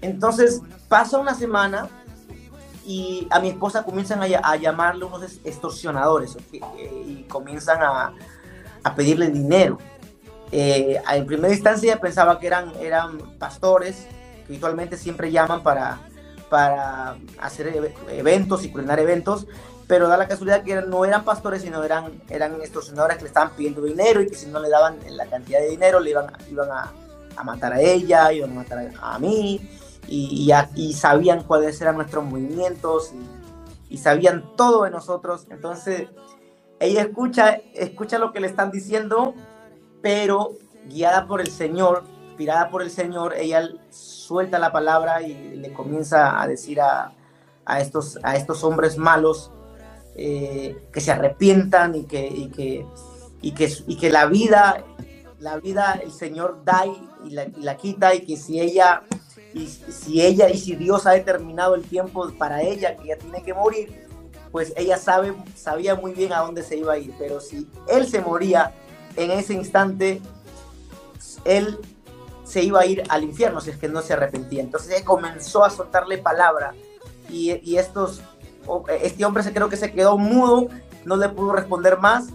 Entonces 0.00 0.62
pasa 0.88 1.18
una 1.18 1.34
semana 1.34 1.88
y 2.86 3.26
a 3.30 3.40
mi 3.40 3.48
esposa 3.48 3.82
comienzan 3.82 4.22
a, 4.22 4.56
llamarle 4.56 5.04
unos 5.04 5.40
extorsionadores 5.44 6.36
y 6.52 7.24
comienzan 7.24 7.82
a, 7.82 8.14
a 8.86 8.94
pedirle 8.94 9.28
dinero. 9.30 9.78
Eh, 10.52 11.02
en 11.12 11.26
primera 11.26 11.52
instancia 11.52 12.00
pensaba 12.00 12.38
que 12.38 12.46
eran, 12.46 12.72
eran 12.80 13.18
pastores 13.36 14.06
que 14.46 14.52
habitualmente 14.52 14.96
siempre 14.96 15.32
llaman 15.32 15.64
para, 15.64 15.98
para 16.48 17.16
hacer 17.40 17.92
eventos 18.10 18.64
y 18.64 18.70
coordinar 18.70 19.00
eventos, 19.00 19.48
pero 19.88 20.06
da 20.06 20.16
la 20.16 20.28
casualidad 20.28 20.62
que 20.62 20.80
no 20.82 21.04
eran 21.04 21.24
pastores, 21.24 21.62
sino 21.62 21.82
eran, 21.82 22.22
eran 22.28 22.54
extorsionadores 22.60 23.16
que 23.16 23.24
le 23.24 23.28
estaban 23.28 23.50
pidiendo 23.56 23.82
dinero 23.82 24.22
y 24.22 24.28
que 24.28 24.36
si 24.36 24.46
no 24.46 24.60
le 24.60 24.68
daban 24.68 24.98
la 25.10 25.26
cantidad 25.26 25.58
de 25.58 25.70
dinero 25.70 25.98
le 25.98 26.10
iban, 26.10 26.26
iban 26.48 26.70
a, 26.70 26.92
a 27.36 27.42
matar 27.42 27.72
a 27.72 27.80
ella, 27.80 28.32
iban 28.32 28.52
a 28.52 28.54
matar 28.54 28.92
a 29.00 29.18
mí 29.18 29.68
y, 30.08 30.92
sabían 30.94 31.42
cuáles 31.44 31.80
eran 31.80 31.96
nuestros 31.96 32.24
movimientos 32.24 33.12
y, 33.90 33.98
sabían 33.98 34.44
todo 34.56 34.84
de 34.84 34.90
nosotros. 34.90 35.46
Entonces, 35.50 36.08
ella 36.80 37.02
escucha, 37.02 37.60
escucha 37.74 38.18
lo 38.18 38.32
que 38.32 38.40
le 38.40 38.46
están 38.46 38.70
diciendo, 38.70 39.34
pero 40.02 40.52
guiada 40.88 41.26
por 41.26 41.40
el 41.40 41.50
Señor, 41.50 42.04
inspirada 42.28 42.68
por 42.68 42.82
el 42.82 42.90
Señor, 42.90 43.34
ella 43.34 43.68
suelta 43.90 44.58
la 44.58 44.72
palabra 44.72 45.22
y 45.22 45.56
le 45.56 45.72
comienza 45.72 46.40
a 46.40 46.46
decir 46.46 46.80
a, 46.80 47.12
a 47.64 47.80
estos, 47.80 48.18
a 48.22 48.36
estos 48.36 48.62
hombres 48.64 48.98
malos 48.98 49.50
eh, 50.14 50.88
que 50.92 51.00
se 51.00 51.12
arrepientan 51.12 51.94
y 51.94 52.04
que, 52.04 52.26
y 52.26 52.48
que, 52.48 52.86
y 53.42 53.52
que, 53.52 53.72
y 53.86 53.96
que 53.96 54.10
la 54.10 54.26
vida, 54.26 54.84
la 55.38 55.58
vida 55.58 56.00
el 56.02 56.12
Señor 56.12 56.62
da 56.64 56.84
y 57.24 57.30
la, 57.30 57.44
y 57.44 57.62
la 57.62 57.76
quita 57.76 58.14
y 58.14 58.20
que 58.20 58.36
si 58.36 58.60
ella 58.60 59.02
y 59.56 59.68
si 59.68 60.20
ella 60.20 60.50
y 60.50 60.58
si 60.58 60.76
Dios 60.76 61.06
ha 61.06 61.12
determinado 61.12 61.74
el 61.74 61.82
tiempo 61.82 62.30
para 62.38 62.60
ella, 62.60 62.94
que 62.94 63.04
ella 63.04 63.16
tiene 63.16 63.42
que 63.42 63.54
morir, 63.54 64.06
pues 64.52 64.74
ella 64.76 64.98
sabe, 64.98 65.34
sabía 65.54 65.94
muy 65.94 66.12
bien 66.12 66.34
a 66.34 66.40
dónde 66.40 66.62
se 66.62 66.76
iba 66.76 66.92
a 66.92 66.98
ir. 66.98 67.14
Pero 67.18 67.40
si 67.40 67.66
él 67.88 68.06
se 68.06 68.20
moría 68.20 68.74
en 69.16 69.30
ese 69.30 69.54
instante, 69.54 70.20
él 71.46 71.78
se 72.44 72.62
iba 72.62 72.80
a 72.80 72.86
ir 72.86 73.02
al 73.08 73.24
infierno 73.24 73.62
si 73.62 73.70
es 73.70 73.78
que 73.78 73.88
no 73.88 74.02
se 74.02 74.12
arrepentía. 74.12 74.62
Entonces 74.62 74.90
ella 74.90 75.06
comenzó 75.06 75.64
a 75.64 75.70
soltarle 75.70 76.18
palabra 76.18 76.74
y, 77.30 77.58
y 77.66 77.78
estos, 77.78 78.20
este 79.00 79.24
hombre 79.24 79.42
se 79.42 79.54
creo 79.54 79.70
que 79.70 79.78
se 79.78 79.90
quedó 79.90 80.18
mudo, 80.18 80.68
no 81.06 81.16
le 81.16 81.30
pudo 81.30 81.52
responder 81.52 81.96
más, 81.96 82.26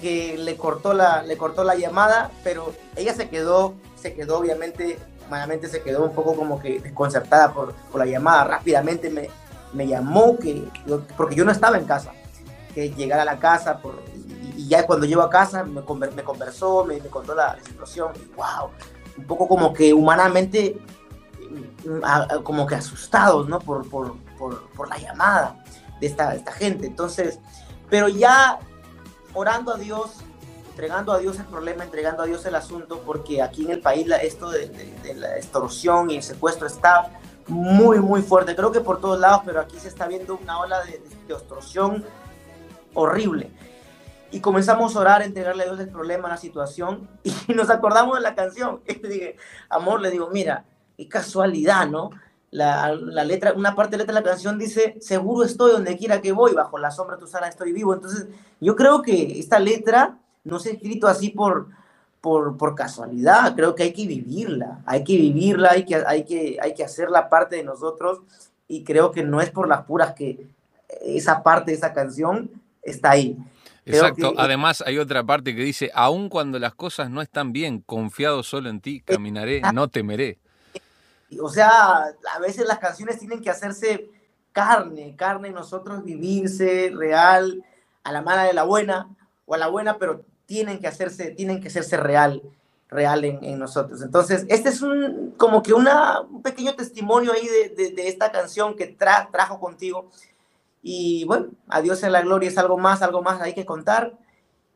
que 0.00 0.38
le 0.38 0.56
cortó 0.56 0.94
la, 0.94 1.24
le 1.24 1.36
cortó 1.36 1.64
la 1.64 1.74
llamada, 1.74 2.30
pero 2.44 2.72
ella 2.94 3.14
se 3.14 3.28
quedó, 3.28 3.74
se 4.00 4.14
quedó 4.14 4.38
obviamente 4.38 4.96
Malamente 5.30 5.68
se 5.68 5.82
quedó 5.82 6.04
un 6.04 6.12
poco 6.12 6.34
como 6.34 6.58
que 6.58 6.80
desconcertada 6.80 7.52
por, 7.52 7.74
por 7.74 7.98
la 8.00 8.06
llamada. 8.06 8.44
Rápidamente 8.44 9.10
me, 9.10 9.28
me 9.72 9.86
llamó, 9.86 10.38
que, 10.38 10.68
porque 11.16 11.34
yo 11.34 11.44
no 11.44 11.52
estaba 11.52 11.76
en 11.76 11.84
casa, 11.84 12.12
que 12.74 12.90
llegara 12.90 13.22
a 13.22 13.24
la 13.24 13.38
casa 13.38 13.80
y, 14.56 14.68
ya 14.68 14.86
cuando 14.86 15.06
llego 15.06 15.22
a 15.22 15.30
casa 15.30 15.64
me, 15.64 15.82
me 16.14 16.24
conversó, 16.24 16.84
me, 16.84 16.98
contó 17.00 17.34
la 17.34 17.58
situación. 17.64 18.12
wow, 18.36 18.70
un 19.16 19.24
poco 19.24 19.48
como 19.48 19.72
que 19.72 19.92
humanamente, 19.92 20.80
mm, 21.84 22.42
como 22.42 22.66
que 22.66 22.74
asustados, 22.74 23.48
¿no? 23.48 23.58
Por, 23.58 23.88
por, 23.88 24.16
por, 24.38 24.68
por 24.70 24.88
la 24.88 24.98
llamada 24.98 25.62
de 26.00 26.06
esta, 26.06 26.34
esta 26.34 26.52
gente. 26.52 26.86
Entonces, 26.86 27.38
pero 27.88 28.08
ya 28.08 28.58
orando 29.34 29.74
a 29.74 29.78
Dios, 29.78 30.18
entregando 30.78 31.10
a 31.10 31.18
Dios 31.18 31.36
el 31.40 31.46
problema, 31.46 31.82
entregando 31.82 32.22
a 32.22 32.26
Dios 32.26 32.46
el 32.46 32.54
asunto, 32.54 33.02
porque 33.04 33.42
aquí 33.42 33.64
en 33.64 33.72
el 33.72 33.80
país 33.80 34.06
esto 34.22 34.48
de, 34.48 34.70
la 35.16 35.36
extorsión 35.36 36.08
y 36.08 36.18
el 36.18 36.22
secuestro 36.22 36.68
está 36.68 37.18
muy, 37.48 37.98
muy 37.98 38.22
fuerte. 38.22 38.54
Creo 38.54 38.70
que 38.70 38.80
por 38.80 39.00
todos 39.00 39.18
lados, 39.18 39.42
pero 39.44 39.60
aquí 39.60 39.76
se 39.80 39.88
está 39.88 40.06
viendo 40.06 40.38
una 40.40 40.60
ola 40.60 40.80
de, 40.84 41.02
extorsión 41.34 42.04
horrible. 42.94 43.50
Y 44.30 44.38
comenzamos 44.38 44.94
a 44.94 45.00
orar, 45.00 45.22
a 45.22 45.24
entregarle 45.24 45.64
a 45.64 45.66
Dios 45.66 45.80
el 45.80 45.88
problema, 45.88 46.28
la 46.28 46.36
situación, 46.36 47.08
y 47.24 47.54
nos 47.54 47.70
acordamos 47.70 48.14
de 48.16 48.22
la 48.22 48.36
canción. 48.36 48.80
Y 48.86 48.94
dije, 48.94 49.36
amor, 49.68 50.00
le 50.00 50.12
digo, 50.12 50.30
mira, 50.30 50.64
qué 50.96 51.08
casualidad, 51.08 51.88
¿no? 51.88 52.10
La, 52.52 52.94
la, 52.94 53.24
letra, 53.24 53.52
una 53.52 53.74
parte 53.74 53.90
de 53.90 53.96
la 53.96 54.02
letra 54.04 54.14
de 54.14 54.20
la 54.20 54.30
canción 54.30 54.56
dice, 54.60 54.96
seguro 55.00 55.44
estoy 55.44 55.72
donde 55.72 55.98
quiera 55.98 56.20
que 56.20 56.30
voy, 56.30 56.52
bajo 56.52 56.78
la 56.78 56.92
sombra 56.92 57.16
de 57.16 57.22
tu 57.22 57.26
sala 57.26 57.48
estoy 57.48 57.72
vivo. 57.72 57.94
Entonces, 57.94 58.28
yo 58.60 58.76
creo 58.76 59.02
que 59.02 59.40
esta 59.40 59.58
letra 59.58 60.18
no 60.44 60.58
se 60.58 60.70
ha 60.70 60.72
escrito 60.72 61.06
así 61.06 61.30
por, 61.30 61.68
por, 62.20 62.56
por, 62.56 62.74
casualidad, 62.74 63.54
creo 63.54 63.74
que 63.74 63.84
hay 63.84 63.92
que 63.92 64.06
vivirla, 64.06 64.80
hay 64.86 65.04
que 65.04 65.16
vivirla, 65.16 65.70
hay 65.72 65.84
que, 65.84 65.96
hay, 65.96 66.24
que, 66.24 66.58
hay 66.60 66.74
que 66.74 66.84
hacer 66.84 67.10
la 67.10 67.28
parte 67.28 67.56
de 67.56 67.64
nosotros. 67.64 68.20
Y 68.66 68.84
creo 68.84 69.12
que 69.12 69.22
no 69.22 69.40
es 69.40 69.50
por 69.50 69.68
las 69.68 69.84
puras 69.84 70.14
que 70.14 70.46
esa 71.00 71.42
parte 71.42 71.70
de 71.70 71.76
esa 71.76 71.92
canción 71.92 72.50
está 72.82 73.10
ahí. 73.10 73.36
Exacto, 73.84 74.34
además 74.36 74.82
hay 74.86 74.98
otra 74.98 75.24
parte 75.24 75.54
que 75.56 75.62
dice, 75.62 75.90
aun 75.94 76.28
cuando 76.28 76.58
las 76.58 76.74
cosas 76.74 77.10
no 77.10 77.22
están 77.22 77.52
bien, 77.52 77.80
confiado 77.80 78.42
solo 78.42 78.68
en 78.68 78.80
ti, 78.80 79.00
caminaré, 79.00 79.62
no 79.72 79.88
temeré. 79.88 80.38
O 81.40 81.48
sea, 81.48 82.04
a 82.34 82.38
veces 82.40 82.66
las 82.66 82.78
canciones 82.78 83.18
tienen 83.18 83.40
que 83.40 83.48
hacerse 83.48 84.10
carne, 84.52 85.14
carne, 85.16 85.50
nosotros 85.50 86.04
vivirse 86.04 86.90
real, 86.94 87.64
a 88.04 88.12
la 88.12 88.22
mala 88.22 88.44
de 88.44 88.52
la 88.52 88.64
buena, 88.64 89.08
o 89.48 89.54
a 89.54 89.58
la 89.58 89.66
buena, 89.66 89.98
pero 89.98 90.24
tienen 90.46 90.78
que 90.78 90.86
hacerse, 90.86 91.30
tienen 91.30 91.60
que 91.60 91.68
hacerse 91.68 91.96
real, 91.96 92.42
real 92.88 93.24
en, 93.24 93.58
nosotros. 93.58 94.02
Entonces, 94.02 94.44
este 94.48 94.68
es 94.68 94.82
un, 94.82 95.34
como 95.36 95.62
que 95.62 95.72
una, 95.72 96.20
un 96.20 96.42
pequeño 96.42 96.76
testimonio 96.76 97.32
ahí 97.32 97.48
de, 97.48 97.90
de, 97.90 98.08
esta 98.08 98.30
canción 98.30 98.76
que 98.76 98.86
trajo 98.86 99.58
contigo. 99.58 100.10
Y 100.82 101.24
bueno, 101.24 101.48
a 101.68 101.80
Dios 101.80 102.02
en 102.02 102.12
la 102.12 102.20
gloria 102.20 102.48
es 102.48 102.58
algo 102.58 102.78
más, 102.78 103.02
algo 103.02 103.22
más 103.22 103.40
hay 103.40 103.54
que 103.54 103.66
contar. 103.66 104.16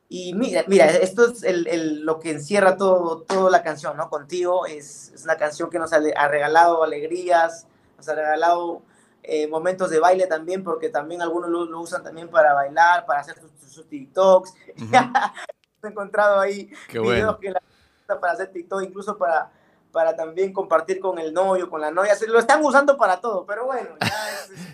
Y 0.08 0.34
mira, 0.34 0.64
mira 0.66 0.86
esto 0.90 1.30
es 1.30 1.42
el, 1.42 1.66
el, 1.68 2.00
lo 2.00 2.18
que 2.18 2.30
encierra 2.30 2.76
todo, 2.76 3.22
toda 3.22 3.50
la 3.50 3.62
canción, 3.62 3.96
¿no? 3.96 4.10
Contigo 4.10 4.66
es, 4.66 5.12
es 5.14 5.24
una 5.24 5.36
canción 5.36 5.70
que 5.70 5.78
nos 5.78 5.92
ha, 5.92 6.00
ha, 6.16 6.28
regalado 6.28 6.82
alegrías, 6.82 7.66
nos 7.96 8.08
ha 8.08 8.14
regalado 8.14 8.82
eh, 9.22 9.46
momentos 9.46 9.90
de 9.90 10.00
baile 10.00 10.26
también, 10.26 10.64
porque 10.64 10.88
también 10.88 11.22
algunos 11.22 11.50
lo, 11.50 11.80
usan 11.80 12.02
también 12.02 12.28
para 12.28 12.54
bailar, 12.54 13.06
para 13.06 13.20
hacer 13.20 13.36
sus, 13.60 13.88
TikToks. 13.88 14.54
he 15.82 15.88
encontrado 15.88 16.40
ahí 16.40 16.70
videos 16.88 17.38
que 17.38 17.50
la 17.50 17.62
para 18.20 18.32
hacer 18.34 18.52
TikTok, 18.52 18.82
incluso 18.82 19.16
para, 19.16 19.50
para 19.90 20.14
también 20.16 20.52
compartir 20.52 21.00
con 21.00 21.18
el 21.18 21.32
novio, 21.32 21.70
con 21.70 21.80
la 21.80 21.90
novia. 21.90 22.14
Se 22.14 22.26
lo 22.26 22.38
están 22.38 22.64
usando 22.64 22.96
para 22.96 23.20
todo, 23.20 23.46
pero 23.46 23.66
bueno. 23.66 23.90
ya 24.00 24.71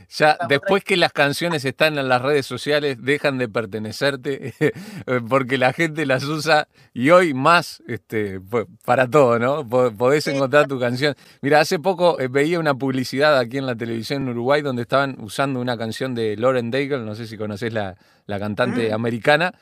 después 0.49 0.85
que 0.85 0.97
las 0.97 1.13
canciones 1.13 1.65
están 1.65 1.99
en 1.99 2.09
las 2.09 2.23
redes 2.23 2.47
sociales, 2.47 2.99
dejan 3.03 3.39
de 3.39 3.49
pertenecerte 3.49 4.55
porque 5.29 5.59
la 5.59 5.73
gente 5.73 6.07
las 6.07 6.25
usa 6.25 6.69
y 6.95 7.11
hoy 7.11 7.35
más 7.35 7.83
este, 7.87 8.41
para 8.85 9.09
todo, 9.09 9.39
¿no? 9.39 9.69
Podés 9.69 10.27
encontrar 10.27 10.67
tu 10.67 10.81
canción. 10.81 11.15
Mira, 11.43 11.61
hace 11.61 11.79
poco 11.79 12.19
eh, 12.21 12.29
veía 12.29 12.59
una 12.59 12.75
publicidad 12.75 13.39
aquí 13.39 13.59
en 13.59 13.67
la 13.67 13.77
televisión 13.77 14.23
en 14.23 14.31
Uruguay 14.31 14.63
donde 14.63 14.83
estaban 14.83 15.17
usando 15.21 15.61
una 15.61 15.77
canción 15.77 16.15
de 16.15 16.37
Lauren 16.37 16.71
Daigle, 16.71 17.01
no 17.01 17.15
sé 17.15 17.27
si 17.27 17.37
conoces 17.37 17.73
la, 17.73 17.97
la 18.29 18.39
cantante 18.39 18.91
mm. 18.91 18.95
americana, 18.95 19.55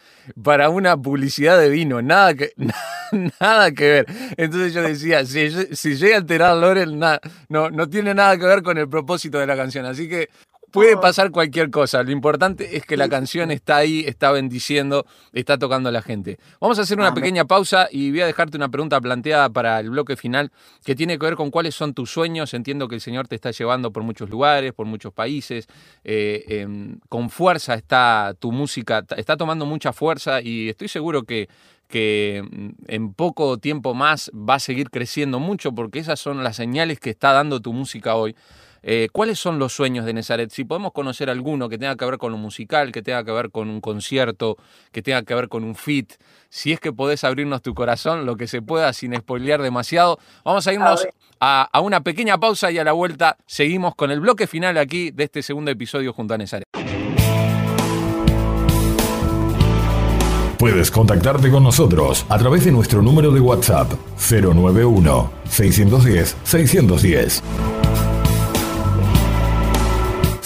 para 0.43 0.69
una 0.71 0.97
publicidad 0.97 1.59
de 1.59 1.71
vino. 1.71 2.03
Nada 2.03 2.35
que, 2.35 2.53
nada 3.41 3.71
que 3.71 3.85
ver. 3.85 4.07
Entonces 4.37 4.75
yo 4.75 4.83
decía, 4.83 5.25
si, 5.25 5.51
si 5.75 5.97
llega 5.97 6.17
a 6.17 6.19
alterar 6.19 6.57
Lauren, 6.57 6.99
no, 7.49 7.71
no 7.71 7.89
tiene 7.89 8.13
nada 8.13 8.37
que 8.37 8.45
ver 8.45 8.63
con 8.63 8.77
el 8.77 8.89
propósito 8.89 9.39
de 9.39 9.47
la 9.47 9.57
canción. 9.57 9.87
Así 9.87 10.09
que 10.09 10.29
Puede 10.77 10.99
pasar 10.99 11.31
cualquier 11.31 11.71
cosa. 11.71 12.03
Lo 12.03 12.11
importante 12.11 12.77
es 12.77 12.85
que 12.85 12.99
la 12.99 13.09
canción 13.09 13.51
está 13.51 13.77
ahí, 13.77 14.05
está 14.07 14.31
bendiciendo, 14.31 15.07
está 15.33 15.57
tocando 15.57 15.89
a 15.89 15.93
la 15.93 16.03
gente. 16.03 16.39
Vamos 16.61 16.79
a 16.79 16.83
hacer 16.83 16.99
una 16.99 17.15
pequeña 17.15 17.47
pausa 17.47 17.89
y 17.91 18.11
voy 18.11 18.21
a 18.21 18.27
dejarte 18.27 18.59
una 18.59 18.69
pregunta 18.69 19.01
planteada 19.01 19.49
para 19.49 19.81
el 19.81 19.89
bloque 19.89 20.17
final 20.17 20.53
que 20.85 20.95
tiene 20.95 21.19
que 21.19 21.25
ver 21.25 21.35
con 21.35 21.51
cuáles 21.51 21.75
son 21.75 21.95
tus 21.95 22.11
sueños. 22.11 22.53
Entiendo 22.53 22.89
que 22.89 22.95
el 22.97 23.01
Señor 23.01 23.27
te 23.27 23.37
está 23.37 23.53
llevando 23.53 23.91
por 23.91 24.03
muchos 24.03 24.29
lugares, 24.29 24.75
por 24.75 24.85
muchos 24.85 25.15
países. 25.15 25.67
Eh, 26.05 26.45
em, 26.47 26.99
con 27.09 27.31
fuerza 27.31 27.73
está 27.73 28.35
tu 28.39 28.53
música, 28.53 29.03
está 29.17 29.39
tomando 29.39 29.65
mucha 29.65 29.95
fuerza 29.95 30.43
y 30.43 30.69
estoy 30.69 30.89
seguro 30.89 31.23
que 31.23 31.49
que 31.89 32.43
mm, 32.51 32.69
en 32.89 33.15
poco 33.15 33.59
tiempo 33.59 33.95
más 33.95 34.31
va 34.35 34.57
a 34.57 34.61
seguir 34.61 34.91
creciendo 34.91 35.39
mucho 35.39 35.73
porque 35.73 36.01
esas 36.01 36.21
son 36.21 36.43
las 36.45 36.57
señales 36.57 37.01
que 37.01 37.11
está 37.11 37.33
dando 37.33 37.61
tu 37.61 37.73
música 37.73 38.15
hoy. 38.17 38.37
Eh, 38.89 39.09
¿Cuáles 39.11 39.41
son 39.41 39.59
los 39.59 39.73
sueños 39.73 40.05
de 40.05 40.13
Nezaret? 40.13 40.49
Si 40.53 40.63
podemos 40.63 40.93
conocer 40.93 41.29
alguno 41.29 41.69
que 41.69 41.77
tenga 41.77 41.97
que 41.97 42.05
ver 42.05 42.19
con 42.19 42.31
lo 42.31 42.39
musical, 42.39 42.93
que 42.93 43.03
tenga 43.03 43.25
que 43.25 43.33
ver 43.33 43.51
con 43.51 43.69
un 43.69 43.81
concierto, 43.81 44.59
que 44.93 45.03
tenga 45.03 45.25
que 45.25 45.35
ver 45.35 45.49
con 45.49 45.65
un 45.65 45.75
fit, 45.75 46.13
si 46.51 46.73
es 46.73 46.79
que 46.79 46.93
podés 46.93 47.25
abrirnos 47.25 47.63
tu 47.63 47.75
corazón, 47.75 48.27
lo 48.27 48.37
que 48.37 48.47
se 48.47 48.63
pueda 48.63 48.93
sin 48.93 49.13
spoilear 49.17 49.61
demasiado. 49.61 50.21
Vamos 50.45 50.69
a 50.69 50.73
irnos 50.73 51.05
a, 51.41 51.69
a 51.73 51.81
una 51.81 52.03
pequeña 52.03 52.39
pausa 52.39 52.71
y 52.71 52.79
a 52.79 52.85
la 52.85 52.93
vuelta 52.93 53.37
seguimos 53.45 53.97
con 53.97 54.13
el 54.13 54.21
bloque 54.21 54.47
final 54.47 54.79
aquí 54.79 55.11
de 55.11 55.25
este 55.25 55.43
segundo 55.43 55.73
episodio 55.73 56.13
junto 56.13 56.35
a 56.35 56.39
Nezaret. 56.39 56.65
Puedes 60.61 60.93
contactarte 60.93 61.51
con 61.51 61.65
nosotros 61.65 62.25
a 62.29 62.39
través 62.39 62.65
de 62.65 62.71
nuestro 62.71 63.03
número 63.03 63.33
de 63.33 63.41
WhatsApp 63.41 63.91
091 64.17 65.33
610 65.49 66.37
610. 66.45 67.43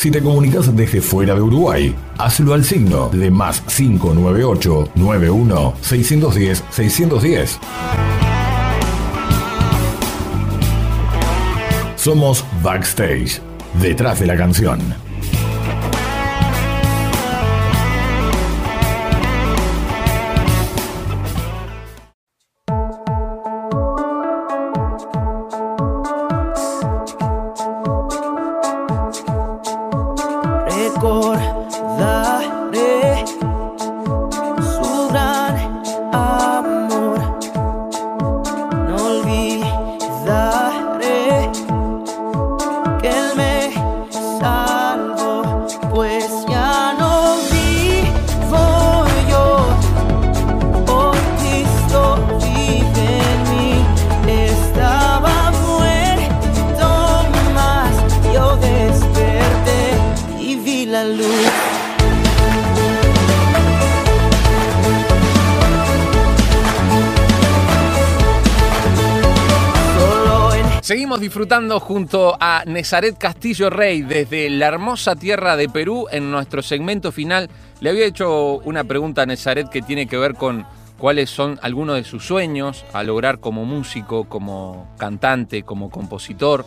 Si 0.00 0.10
te 0.10 0.22
comunicas 0.22 0.74
desde 0.74 1.02
fuera 1.02 1.34
de 1.34 1.42
Uruguay, 1.42 1.94
hazlo 2.16 2.54
al 2.54 2.64
signo 2.64 3.10
de 3.10 3.30
más 3.30 3.60
598 3.60 4.92
91 4.94 5.74
610 5.82 6.64
610. 6.70 7.58
Somos 11.96 12.42
Backstage, 12.62 13.42
detrás 13.82 14.20
de 14.20 14.26
la 14.26 14.38
canción. 14.38 14.80
Disfrutando 71.30 71.78
junto 71.78 72.36
a 72.40 72.64
Nezaret 72.66 73.16
Castillo 73.16 73.70
Rey 73.70 74.02
desde 74.02 74.50
la 74.50 74.66
hermosa 74.66 75.14
tierra 75.14 75.56
de 75.56 75.68
Perú 75.68 76.08
en 76.10 76.28
nuestro 76.32 76.60
segmento 76.60 77.12
final. 77.12 77.48
Le 77.80 77.90
había 77.90 78.04
hecho 78.04 78.54
una 78.64 78.82
pregunta 78.82 79.22
a 79.22 79.26
Nezaret 79.26 79.68
que 79.68 79.80
tiene 79.80 80.08
que 80.08 80.18
ver 80.18 80.34
con 80.34 80.66
cuáles 80.98 81.30
son 81.30 81.60
algunos 81.62 81.94
de 81.94 82.02
sus 82.02 82.26
sueños 82.26 82.84
a 82.92 83.04
lograr 83.04 83.38
como 83.38 83.64
músico, 83.64 84.24
como 84.24 84.92
cantante, 84.98 85.62
como 85.62 85.88
compositor. 85.88 86.66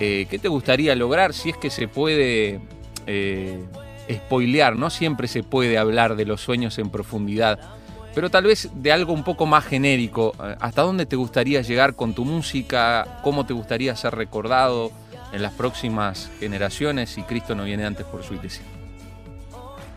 Eh, 0.00 0.26
¿Qué 0.28 0.40
te 0.40 0.48
gustaría 0.48 0.96
lograr 0.96 1.32
si 1.32 1.50
es 1.50 1.56
que 1.56 1.70
se 1.70 1.86
puede 1.86 2.60
eh, 3.06 3.64
spoilear? 4.12 4.74
No 4.74 4.90
siempre 4.90 5.28
se 5.28 5.44
puede 5.44 5.78
hablar 5.78 6.16
de 6.16 6.24
los 6.24 6.40
sueños 6.40 6.80
en 6.80 6.90
profundidad 6.90 7.60
pero 8.14 8.30
tal 8.30 8.44
vez 8.44 8.68
de 8.74 8.92
algo 8.92 9.12
un 9.12 9.24
poco 9.24 9.46
más 9.46 9.64
genérico. 9.64 10.34
Eh, 10.42 10.56
¿Hasta 10.60 10.82
dónde 10.82 11.06
te 11.06 11.16
gustaría 11.16 11.62
llegar 11.62 11.94
con 11.94 12.14
tu 12.14 12.24
música? 12.24 13.20
¿Cómo 13.22 13.46
te 13.46 13.52
gustaría 13.52 13.94
ser 13.96 14.14
recordado 14.14 14.90
en 15.32 15.42
las 15.42 15.52
próximas 15.52 16.30
generaciones 16.40 17.10
si 17.10 17.22
Cristo 17.22 17.54
no 17.54 17.64
viene 17.64 17.84
antes 17.84 18.04
por 18.06 18.22
su 18.22 18.34
iglesia? 18.34 18.64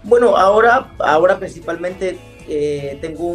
Bueno, 0.04 0.36
ahora, 0.38 0.94
ahora 1.00 1.40
principalmente 1.40 2.20
eh, 2.48 2.98
tengo 3.02 3.34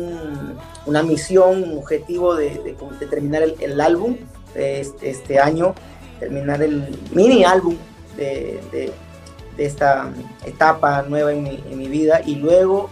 una 0.87 1.03
misión, 1.03 1.65
un 1.65 1.79
objetivo 1.79 2.35
de, 2.35 2.77
terminar 3.11 3.43
el, 3.43 3.81
álbum 3.81 4.17
este, 4.55 5.11
este, 5.11 5.41
año, 5.41 5.75
terminar 6.21 6.63
el 6.63 6.99
mini 7.13 7.45
álbum 7.45 7.77
de, 8.17 8.93
esta 9.57 10.13
etapa 10.45 11.03
nueva 11.03 11.33
en 11.33 11.43
mi, 11.77 11.89
vida 11.89 12.21
y 12.25 12.37
luego 12.37 12.91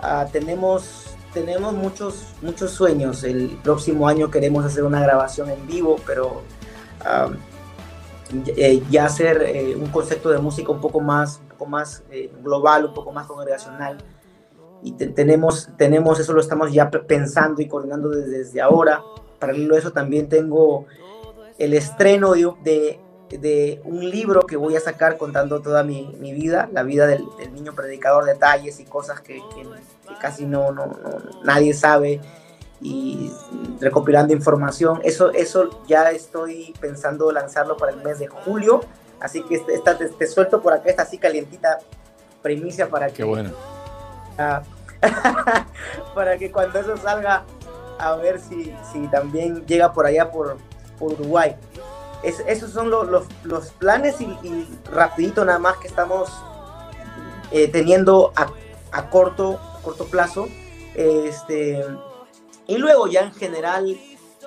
ah, 0.00 0.26
tenemos 0.32 1.17
tenemos 1.38 1.72
muchos, 1.72 2.26
muchos 2.42 2.72
sueños. 2.72 3.22
El 3.22 3.58
próximo 3.62 4.08
año 4.08 4.30
queremos 4.30 4.64
hacer 4.64 4.82
una 4.82 5.00
grabación 5.00 5.48
en 5.50 5.66
vivo, 5.66 5.96
pero 6.04 6.42
eh, 8.56 8.82
ya 8.90 9.06
hacer 9.06 9.42
eh, 9.42 9.76
un 9.76 9.86
concepto 9.88 10.30
de 10.30 10.38
música 10.38 10.72
un 10.72 10.80
poco 10.80 11.00
más, 11.00 11.38
un 11.42 11.48
poco 11.48 11.66
más 11.66 12.02
eh, 12.10 12.32
global, 12.42 12.86
un 12.86 12.94
poco 12.94 13.12
más 13.12 13.26
congregacional. 13.26 13.98
Y 14.82 14.92
tenemos, 14.92 15.70
tenemos, 15.76 16.20
eso 16.20 16.32
lo 16.32 16.40
estamos 16.40 16.72
ya 16.72 16.90
pensando 16.90 17.62
y 17.62 17.68
coordinando 17.68 18.10
desde, 18.10 18.60
ahora. 18.60 19.02
Paralelo 19.38 19.76
a 19.76 19.78
eso 19.78 19.92
también 19.92 20.28
tengo 20.28 20.86
el 21.58 21.74
estreno 21.74 22.32
de, 22.32 23.00
de, 23.30 23.80
un 23.84 24.08
libro 24.08 24.42
que 24.42 24.56
voy 24.56 24.74
a 24.74 24.80
sacar 24.80 25.18
contando 25.18 25.60
toda 25.60 25.84
mi, 25.84 26.16
mi 26.18 26.32
vida, 26.32 26.68
la 26.72 26.82
vida 26.82 27.06
del, 27.06 27.24
niño 27.52 27.74
predicador, 27.74 28.24
detalles 28.24 28.80
y 28.80 28.84
cosas 28.84 29.20
que 29.20 29.40
casi 30.16 30.46
no, 30.46 30.72
no, 30.72 30.96
nadie 31.44 31.74
sabe 31.74 32.20
y 32.80 33.32
recopilando 33.80 34.32
información. 34.32 35.00
Eso, 35.04 35.30
eso 35.32 35.82
ya 35.86 36.10
estoy 36.10 36.74
pensando 36.80 37.30
lanzarlo 37.32 37.76
para 37.76 37.92
el 37.92 38.02
mes 38.02 38.18
de 38.18 38.28
julio. 38.28 38.80
Así 39.20 39.42
que 39.42 39.56
este, 39.56 39.74
esta, 39.74 39.98
te, 39.98 40.26
suelto 40.26 40.62
por 40.62 40.72
acá, 40.72 40.88
esta 40.90 41.02
así 41.02 41.18
calientita 41.18 41.78
primicia 42.42 42.88
para 42.88 43.08
que. 43.08 43.14
Qué 43.14 43.24
bueno. 43.24 43.50
Ah, 44.38 44.62
para 46.14 46.38
que 46.38 46.52
cuando 46.52 46.78
eso 46.78 46.96
salga, 46.96 47.44
a 47.98 48.14
ver 48.16 48.40
si, 48.40 48.74
si 48.92 49.08
también 49.08 49.66
llega 49.66 49.92
por 49.92 50.06
allá 50.06 50.30
por, 50.30 50.56
Uruguay. 51.00 51.56
esos 52.22 52.72
son 52.72 52.90
los, 52.90 53.26
los, 53.44 53.70
planes 53.70 54.20
y, 54.20 54.68
rapidito 54.90 55.44
nada 55.44 55.60
más 55.60 55.76
que 55.76 55.86
estamos 55.86 56.28
eh, 57.52 57.68
teniendo 57.68 58.32
a, 58.34 58.48
a 58.90 59.08
corto 59.10 59.60
corto 59.82 60.06
plazo. 60.06 60.48
Este, 60.94 61.84
y 62.66 62.76
luego 62.76 63.06
ya 63.06 63.22
en 63.22 63.32
general, 63.32 63.98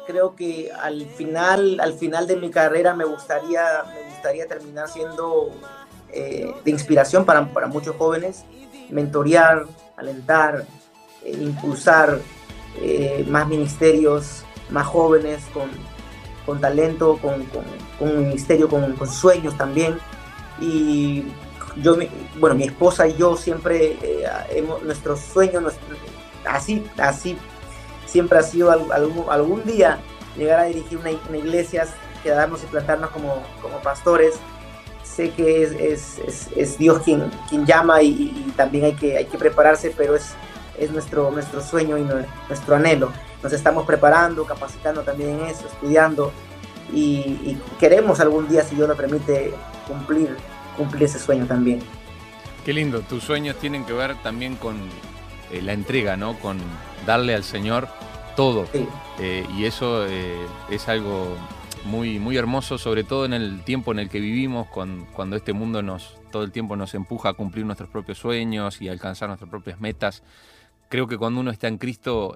creo 0.05 0.35
que 0.35 0.71
al 0.71 1.05
final, 1.05 1.79
al 1.79 1.93
final 1.93 2.27
de 2.27 2.35
mi 2.35 2.49
carrera 2.49 2.93
me 2.93 3.05
gustaría, 3.05 3.83
me 3.93 4.09
gustaría 4.09 4.47
terminar 4.47 4.89
siendo 4.89 5.51
eh, 6.09 6.53
de 6.63 6.71
inspiración 6.71 7.25
para, 7.25 7.51
para, 7.53 7.67
muchos 7.67 7.95
jóvenes, 7.95 8.43
mentorear, 8.89 9.65
alentar, 9.95 10.65
eh, 11.23 11.37
impulsar 11.39 12.19
eh, 12.81 13.25
más 13.29 13.47
ministerios, 13.47 14.43
más 14.69 14.87
jóvenes 14.87 15.43
con, 15.53 15.69
con 16.45 16.59
talento, 16.59 17.17
con, 17.21 17.45
con, 17.97 18.27
ministerio, 18.27 18.67
con, 18.67 18.95
sueños 19.07 19.57
también. 19.57 19.97
y 20.59 21.23
yo, 21.77 21.95
bueno, 22.39 22.55
mi 22.55 22.63
esposa 22.63 23.07
y 23.07 23.15
yo 23.15 23.37
siempre, 23.37 23.97
eh, 24.01 24.25
hemos, 24.49 24.83
nuestro 24.83 25.15
sueño, 25.15 25.61
así, 26.45 26.85
así, 26.97 27.37
siempre 28.05 28.39
ha 28.39 28.43
sido 28.43 28.71
algún, 28.71 29.25
algún 29.29 29.63
día 29.63 29.99
llegar 30.37 30.59
a 30.59 30.63
dirigir 30.65 30.97
una, 30.97 31.11
iglesia, 31.37 31.87
quedarnos 32.23 32.63
y 32.63 32.67
plantarnos 32.67 33.09
como, 33.11 33.41
como 33.61 33.79
pastores. 33.81 34.35
Sé 35.03 35.31
que 35.31 35.63
es, 35.63 35.71
es, 36.19 36.49
es, 36.55 36.77
Dios 36.77 37.01
quien, 37.03 37.29
quien 37.49 37.65
llama 37.65 38.01
y, 38.01 38.53
también 38.55 38.85
hay 38.85 38.93
que, 38.93 39.17
hay 39.17 39.25
que 39.25 39.37
prepararse, 39.37 39.93
pero 39.95 40.15
es, 40.15 40.33
es 40.77 40.89
nuestro, 40.91 41.31
nuestro 41.31 41.61
sueño 41.61 41.97
y 41.97 42.03
nuestro 42.47 42.75
anhelo. 42.75 43.11
Nos 43.43 43.51
estamos 43.51 43.85
preparando, 43.85 44.45
capacitando 44.45 45.01
también 45.01 45.39
en 45.39 45.47
eso, 45.47 45.67
estudiando 45.67 46.31
y, 46.93 47.57
queremos 47.79 48.19
algún 48.19 48.47
día, 48.47 48.63
si 48.63 48.75
Dios 48.75 48.87
lo 48.87 48.95
permite, 48.95 49.53
cumplir, 49.87 50.35
cumplir 50.75 51.03
ese 51.03 51.19
sueño 51.19 51.45
también. 51.45 51.79
Qué 52.65 52.73
lindo, 52.73 53.01
tus 53.01 53.23
sueños 53.23 53.55
tienen 53.57 53.85
que 53.85 53.93
ver 53.93 54.15
también 54.21 54.55
con 54.55 54.77
eh, 55.51 55.61
la 55.61 55.73
entrega, 55.73 56.15
¿no? 56.15 56.37
Con 56.39 56.59
darle 57.05 57.33
al 57.33 57.43
Señor 57.43 57.87
todo. 58.35 58.67
Eh, 59.19 59.45
y 59.57 59.65
eso 59.65 60.05
eh, 60.07 60.45
es 60.69 60.87
algo 60.87 61.35
muy, 61.85 62.19
muy 62.19 62.37
hermoso, 62.37 62.77
sobre 62.77 63.03
todo 63.03 63.25
en 63.25 63.33
el 63.33 63.63
tiempo 63.63 63.91
en 63.91 63.99
el 63.99 64.09
que 64.09 64.19
vivimos, 64.19 64.67
cuando 64.67 65.35
este 65.35 65.53
mundo 65.53 65.81
nos 65.81 66.17
todo 66.31 66.43
el 66.43 66.51
tiempo 66.51 66.77
nos 66.77 66.93
empuja 66.93 67.29
a 67.29 67.33
cumplir 67.33 67.65
nuestros 67.65 67.89
propios 67.89 68.17
sueños 68.17 68.81
y 68.81 68.87
a 68.87 68.93
alcanzar 68.93 69.27
nuestras 69.27 69.49
propias 69.49 69.81
metas. 69.81 70.23
Creo 70.87 71.07
que 71.07 71.17
cuando 71.17 71.41
uno 71.41 71.51
está 71.51 71.67
en 71.67 71.77
Cristo, 71.77 72.35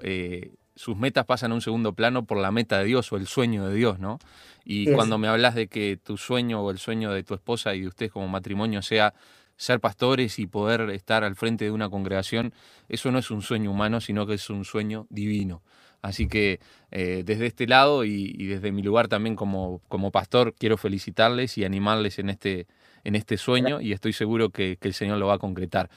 sus 0.76 0.96
metas 0.96 1.24
pasan 1.24 1.52
a 1.52 1.54
un 1.54 1.62
segundo 1.62 1.94
plano 1.94 2.24
por 2.26 2.38
la 2.38 2.52
meta 2.52 2.78
de 2.78 2.84
Dios 2.84 3.10
o 3.10 3.16
el 3.16 3.26
sueño 3.26 3.66
de 3.66 3.74
Dios, 3.74 3.98
¿no? 3.98 4.18
Y 4.64 4.92
cuando 4.92 5.16
me 5.18 5.26
hablas 5.26 5.54
de 5.54 5.68
que 5.68 5.96
tu 5.96 6.16
sueño 6.16 6.60
o 6.60 6.70
el 6.70 6.78
sueño 6.78 7.12
de 7.12 7.22
tu 7.22 7.34
esposa 7.34 7.74
y 7.74 7.80
de 7.80 7.88
ustedes 7.88 8.12
como 8.12 8.28
matrimonio 8.28 8.82
sea 8.82 9.14
ser 9.56 9.80
pastores 9.80 10.38
y 10.38 10.46
poder 10.46 10.90
estar 10.90 11.24
al 11.24 11.34
frente 11.34 11.64
de 11.64 11.70
una 11.70 11.88
congregación, 11.88 12.52
eso 12.88 13.10
no 13.10 13.18
es 13.18 13.30
un 13.30 13.42
sueño 13.42 13.70
humano, 13.70 14.00
sino 14.00 14.26
que 14.26 14.34
es 14.34 14.50
un 14.50 14.64
sueño 14.64 15.06
divino. 15.08 15.62
Así 16.02 16.28
que 16.28 16.60
eh, 16.90 17.22
desde 17.24 17.46
este 17.46 17.66
lado 17.66 18.04
y, 18.04 18.32
desde 18.46 18.70
mi 18.70 18.82
lugar 18.82 19.08
también 19.08 19.34
como, 19.34 19.80
como 19.88 20.10
pastor, 20.10 20.54
quiero 20.58 20.76
felicitarles 20.76 21.56
y 21.58 21.64
animarles 21.64 22.18
en 22.18 22.28
este, 22.28 22.66
en 23.02 23.14
este 23.14 23.38
sueño 23.38 23.80
y 23.80 23.92
estoy 23.92 24.12
seguro 24.12 24.50
que, 24.50 24.76
que 24.76 24.88
el 24.88 24.94
Señor 24.94 25.18
lo 25.18 25.28
va 25.28 25.34
a 25.34 25.38
concretar. 25.38 25.90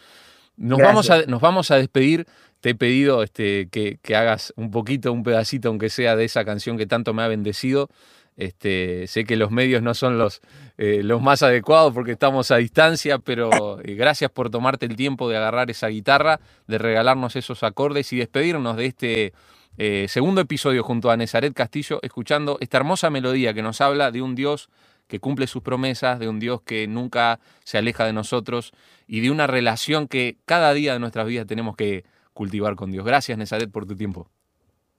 Nos 0.60 0.80
vamos, 0.80 1.10
a, 1.10 1.24
nos 1.24 1.40
vamos 1.40 1.72
a 1.72 1.78
despedir. 1.78 2.28
Te 2.60 2.72
he 2.72 2.76
pedido 2.76 3.24
este, 3.24 3.70
que, 3.70 3.98
hagas 4.14 4.54
un 4.58 4.72
poquito, 4.72 5.14
un 5.14 5.24
pedacito, 5.24 5.70
aunque 5.70 5.90
sea 5.90 6.18
de 6.18 6.26
esa 6.26 6.44
canción 6.44 6.78
que 6.78 6.86
tanto 6.86 7.14
me 7.14 7.24
ha 7.24 7.30
bendecido. 7.30 7.90
Este, 8.36 9.08
sé 9.08 9.24
que 9.24 9.38
los 9.38 9.52
medios 9.52 9.82
no 9.82 9.94
son 9.94 10.18
los, 10.18 10.42
eh, 10.78 11.02
los 11.04 11.22
más 11.22 11.44
adecuados 11.44 11.94
porque 11.94 12.12
estamos 12.12 12.52
a 12.52 12.58
distancia, 12.58 13.20
pero 13.20 13.80
eh, 13.82 13.96
gracias 13.96 14.32
por 14.32 14.50
tomarte 14.50 14.86
el 14.86 14.96
tiempo 14.96 15.30
de 15.30 15.38
agarrar 15.38 15.70
esa 15.72 15.88
guitarra, 15.88 16.40
de 16.68 16.78
regalarnos 16.78 17.36
esos 17.36 17.64
acordes 17.64 18.12
y 18.14 18.18
despedirnos 18.18 18.78
de 18.78 18.86
este 18.86 19.34
eh, 19.78 20.08
segundo 20.10 20.42
episodio 20.42 20.84
junto 20.84 21.10
a 21.10 21.18
Nezaret 21.18 21.54
Castillo, 21.54 22.00
escuchando 22.02 22.58
esta 22.60 22.78
hermosa 22.78 23.10
melodía 23.10 23.54
que 23.54 23.62
nos 23.62 23.80
habla 23.80 24.12
de 24.12 24.22
un 24.22 24.36
Dios 24.36 24.70
que 25.10 25.20
cumple 25.20 25.48
sus 25.48 25.64
promesas, 25.64 26.20
de 26.20 26.30
un 26.30 26.40
Dios 26.40 26.62
que 26.62 26.88
nunca 26.88 27.40
se 27.64 27.80
aleja 27.80 28.06
de 28.06 28.14
nosotros 28.14 28.72
y 29.08 29.22
de 29.22 29.32
una 29.32 29.48
relación 29.48 30.08
que 30.08 30.38
cada 30.46 30.72
día 30.74 30.94
de 30.94 31.00
nuestras 31.00 31.26
vidas 31.26 31.48
tenemos 31.48 31.76
que 31.76 32.06
cultivar 32.34 32.76
con 32.76 32.92
Dios. 32.92 33.04
Gracias, 33.04 33.36
Nezaret, 33.36 33.72
por 33.72 33.88
tu 33.88 33.96
tiempo. 33.96 34.30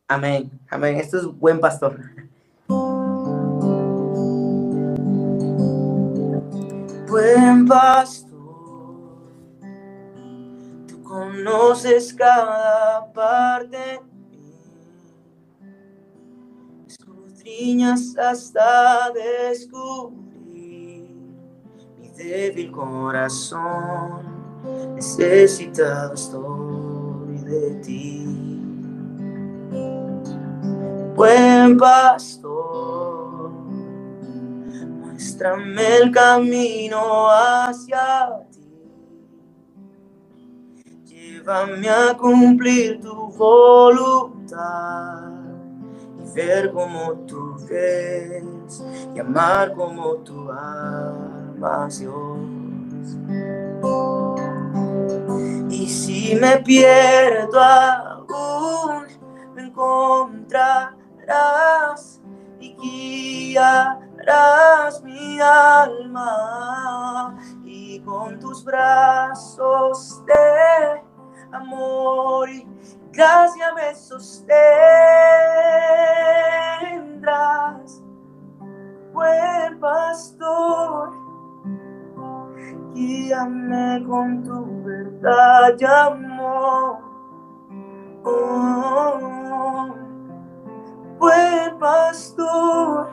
Amén, 0.08 0.50
amén. 0.68 0.96
Esto 0.96 1.18
es 1.18 1.24
buen 1.26 1.60
pastor. 1.60 1.96
Buen 7.08 7.66
pastor, 7.66 8.28
tú 10.88 11.02
conoces 11.04 12.12
cada 12.14 13.12
parte 13.12 14.00
hasta 18.18 19.10
descubrir 19.12 21.10
mi 21.98 22.08
débil 22.16 22.70
corazón. 22.70 24.38
Necesitado 24.94 26.14
estoy 26.14 27.38
de 27.44 27.74
ti. 27.82 28.24
Buen 31.14 31.76
pastor, 31.76 33.50
muéstrame 35.00 35.96
el 35.96 36.10
camino 36.10 37.28
hacia 37.30 38.46
ti. 38.50 38.60
Llévame 41.04 41.88
a 41.88 42.16
cumplir 42.16 43.00
tu 43.00 43.30
voluntad 43.32 45.39
ver 46.34 46.72
como 46.72 47.12
tú 47.26 47.56
ves 47.68 48.82
y 49.14 49.18
amar 49.18 49.74
como 49.74 50.14
tú 50.16 50.50
amas, 50.50 51.98
Dios. 51.98 52.38
Y 55.70 55.88
si 55.88 56.34
me 56.36 56.58
pierdo 56.58 57.60
aún, 57.60 59.06
me 59.54 59.62
encontrarás 59.62 60.94
y 62.60 62.74
guiarás 63.54 65.02
mi 65.02 65.40
alma 65.40 67.36
y 67.64 68.00
con 68.00 68.38
tus 68.38 68.62
brazos 68.64 70.22
de 70.26 71.02
amor 71.52 72.48
y 72.50 72.66
gracia 73.20 73.74
me 73.74 73.94
sostendrás, 73.94 74.48
buen 79.12 79.78
pastor, 79.78 81.10
guíame 82.94 84.02
con 84.08 84.42
tu 84.42 84.82
verdad 84.84 85.76
y 85.78 85.84
amor. 85.84 86.98
Oh, 88.24 89.94
buen 91.18 91.78
pastor, 91.78 93.10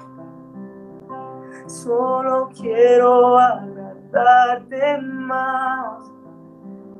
solo 1.65 2.49
quiero 2.55 3.37
agradarte 3.37 5.01
más. 5.01 6.09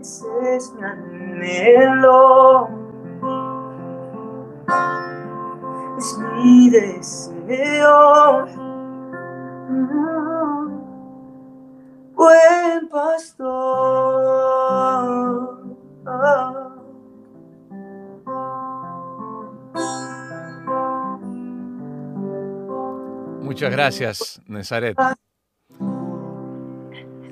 Ese 0.02 0.56
es 0.58 0.74
mi 0.76 0.84
anhelo 0.84 2.77
es 5.98 6.18
mi 6.18 6.70
deseo. 6.70 8.46
Buen 12.16 12.90
pastor. 12.90 14.28
Muchas 23.42 23.72
gracias, 23.72 24.42
Nezaret. 24.46 24.98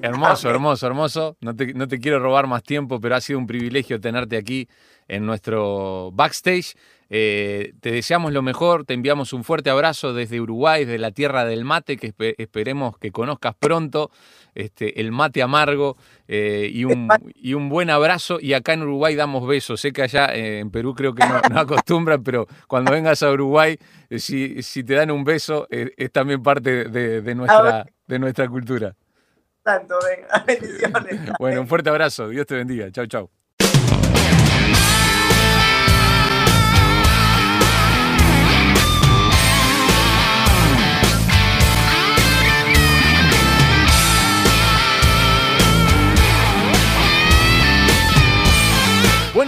Hermoso, 0.01 0.49
hermoso, 0.49 0.87
hermoso. 0.87 1.37
No 1.41 1.55
te, 1.55 1.73
no 1.73 1.87
te, 1.87 1.99
quiero 1.99 2.19
robar 2.19 2.47
más 2.47 2.61
tiempo, 2.63 2.99
pero 3.01 3.15
ha 3.15 3.21
sido 3.21 3.39
un 3.39 3.47
privilegio 3.47 3.99
tenerte 3.99 4.37
aquí 4.37 4.67
en 5.07 5.25
nuestro 5.25 6.11
backstage. 6.13 6.75
Eh, 7.09 7.73
te 7.81 7.91
deseamos 7.91 8.33
lo 8.33 8.41
mejor, 8.41 8.85
te 8.85 8.93
enviamos 8.93 9.33
un 9.33 9.43
fuerte 9.43 9.69
abrazo 9.69 10.13
desde 10.13 10.41
Uruguay, 10.41 10.85
desde 10.85 10.97
la 10.97 11.11
tierra 11.11 11.45
del 11.45 11.63
mate, 11.63 11.97
que 11.97 12.13
esperemos 12.37 12.97
que 12.97 13.11
conozcas 13.11 13.55
pronto, 13.59 14.09
este, 14.55 14.99
el 15.01 15.11
mate 15.11 15.43
amargo, 15.43 15.97
eh, 16.27 16.69
y, 16.71 16.85
un, 16.85 17.07
y, 17.35 17.53
un, 17.53 17.69
buen 17.69 17.89
abrazo. 17.89 18.39
Y 18.41 18.53
acá 18.53 18.73
en 18.73 18.83
Uruguay 18.83 19.15
damos 19.15 19.47
besos. 19.47 19.81
Sé 19.81 19.91
que 19.91 20.01
allá 20.01 20.33
eh, 20.33 20.59
en 20.59 20.71
Perú 20.71 20.95
creo 20.95 21.13
que 21.13 21.23
no, 21.27 21.59
acostumbran, 21.59 22.23
pero 22.23 22.47
cuando 22.67 22.91
vengas 22.91 23.21
a 23.21 23.31
Uruguay, 23.31 23.77
si, 24.17 24.63
si, 24.63 24.83
te 24.83 24.95
dan 24.95 25.11
un 25.11 25.23
beso, 25.23 25.67
es 25.69 26.11
también 26.11 26.41
parte 26.41 26.85
de, 26.85 27.35
nuestra, 27.35 27.85
de 28.07 28.19
nuestra 28.19 28.47
cultura. 28.47 28.95
Tanto, 29.61 29.95
venga, 30.05 30.43
bendiciones. 30.47 31.31
Bueno, 31.39 31.61
un 31.61 31.67
fuerte 31.67 31.89
abrazo, 31.89 32.29
Dios 32.29 32.45
te 32.45 32.55
bendiga. 32.55 32.91
Chau, 32.91 33.07
chau. 33.07 33.29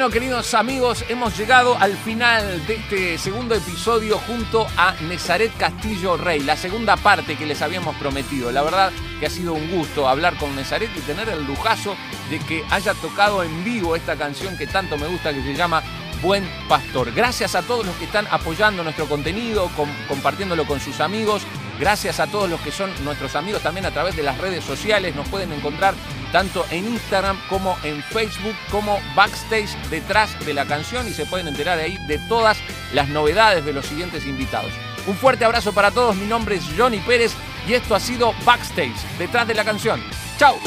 Bueno, 0.08 0.22
queridos 0.22 0.54
amigos, 0.54 1.04
hemos 1.10 1.38
llegado 1.38 1.78
al 1.78 1.92
final 1.98 2.66
de 2.66 2.76
este 2.76 3.18
segundo 3.18 3.56
episodio 3.56 4.18
junto 4.20 4.66
a 4.78 4.94
Nezaret 5.02 5.52
Castillo 5.58 6.16
Rey, 6.16 6.40
la 6.40 6.56
segunda 6.56 6.96
parte 6.96 7.36
que 7.36 7.46
les 7.46 7.62
habíamos 7.62 7.94
prometido. 7.98 8.50
La 8.50 8.62
verdad 8.62 8.94
que 9.20 9.26
ha 9.26 9.30
sido 9.30 9.52
un 9.52 9.70
gusto 9.70 10.08
hablar 10.08 10.38
con 10.38 10.56
Nezaret 10.56 10.90
y 10.96 11.02
tener 11.02 11.28
el 11.28 11.46
lujazo 11.46 11.98
de 12.30 12.40
que 12.40 12.64
haya 12.72 12.94
tocado 12.94 13.44
en 13.44 13.66
vivo 13.66 13.98
esta 13.98 14.16
canción 14.16 14.58
que 14.58 14.66
tanto 14.66 14.98
me 14.98 15.08
gusta, 15.08 15.34
que 15.34 15.44
se 15.44 15.54
llama 15.54 15.84
Buen 16.22 16.50
Pastor. 16.70 17.12
Gracias 17.12 17.56
a 17.56 17.62
todos 17.62 17.86
los 17.86 17.94
que 17.98 18.06
están 18.06 18.28
apoyando 18.32 18.86
nuestro 18.86 19.10
contenido, 19.10 19.70
compartiéndolo 20.08 20.66
con 20.66 20.80
sus 20.80 21.02
amigos. 21.02 21.42
Gracias 21.82 22.22
a 22.22 22.28
todos 22.28 22.50
los 22.50 22.62
que 22.62 22.72
son 22.72 22.92
nuestros 23.04 23.36
amigos 23.36 23.62
también 23.62 23.86
a 23.86 23.92
través 23.92 24.16
de 24.16 24.24
las 24.24 24.38
redes 24.38 24.64
sociales. 24.64 25.18
Nos 25.18 25.28
pueden 25.28 25.52
encontrar 25.52 25.96
tanto 26.32 26.66
en 26.72 26.86
Instagram 26.88 27.38
como 27.50 27.78
en 27.84 28.02
Facebook 28.04 28.56
como 28.72 29.00
backstage 29.16 29.76
detrás 29.90 30.30
de 30.46 30.54
la 30.54 30.66
canción 30.66 31.08
y 31.08 31.12
se 31.12 31.26
pueden 31.26 31.48
enterar 31.48 31.80
ahí 31.80 31.98
de 32.08 32.20
todas 32.20 32.58
las 32.94 33.10
novedades 33.10 33.66
de 33.66 33.74
los 33.74 33.86
siguientes 33.86 34.26
invitados. 34.26 34.72
Un 35.08 35.16
fuerte 35.16 35.46
abrazo 35.46 35.74
para 35.74 35.92
todos, 35.92 36.16
mi 36.16 36.26
nombre 36.26 36.56
es 36.56 36.64
Johnny 36.78 37.00
Pérez 37.00 37.34
y 37.68 37.74
esto 37.74 37.96
ha 37.96 38.00
sido 38.00 38.34
Backstage 38.46 38.96
detrás 39.18 39.48
de 39.48 39.54
la 39.54 39.64
canción. 39.64 40.02
¡Chao! 40.38 40.58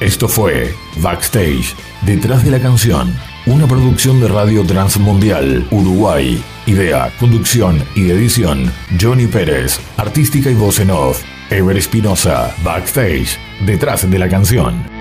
Esto 0.00 0.28
fue 0.28 0.74
Backstage 0.98 1.74
detrás 2.02 2.44
de 2.44 2.50
la 2.50 2.60
canción, 2.60 3.18
una 3.46 3.66
producción 3.66 4.20
de 4.20 4.28
Radio 4.28 4.64
Transmundial 4.64 5.66
Uruguay. 5.70 6.42
Idea, 6.66 7.12
conducción 7.18 7.82
y 7.94 8.10
edición 8.10 8.72
Johnny 9.00 9.26
Pérez, 9.26 9.80
artística 9.96 10.50
y 10.50 10.54
voz 10.54 10.80
en 10.80 10.90
off. 10.90 11.22
Ever 11.50 11.76
Espinosa, 11.76 12.52
backstage, 12.64 13.38
detrás 13.64 14.10
de 14.10 14.18
la 14.18 14.28
canción. 14.28 14.95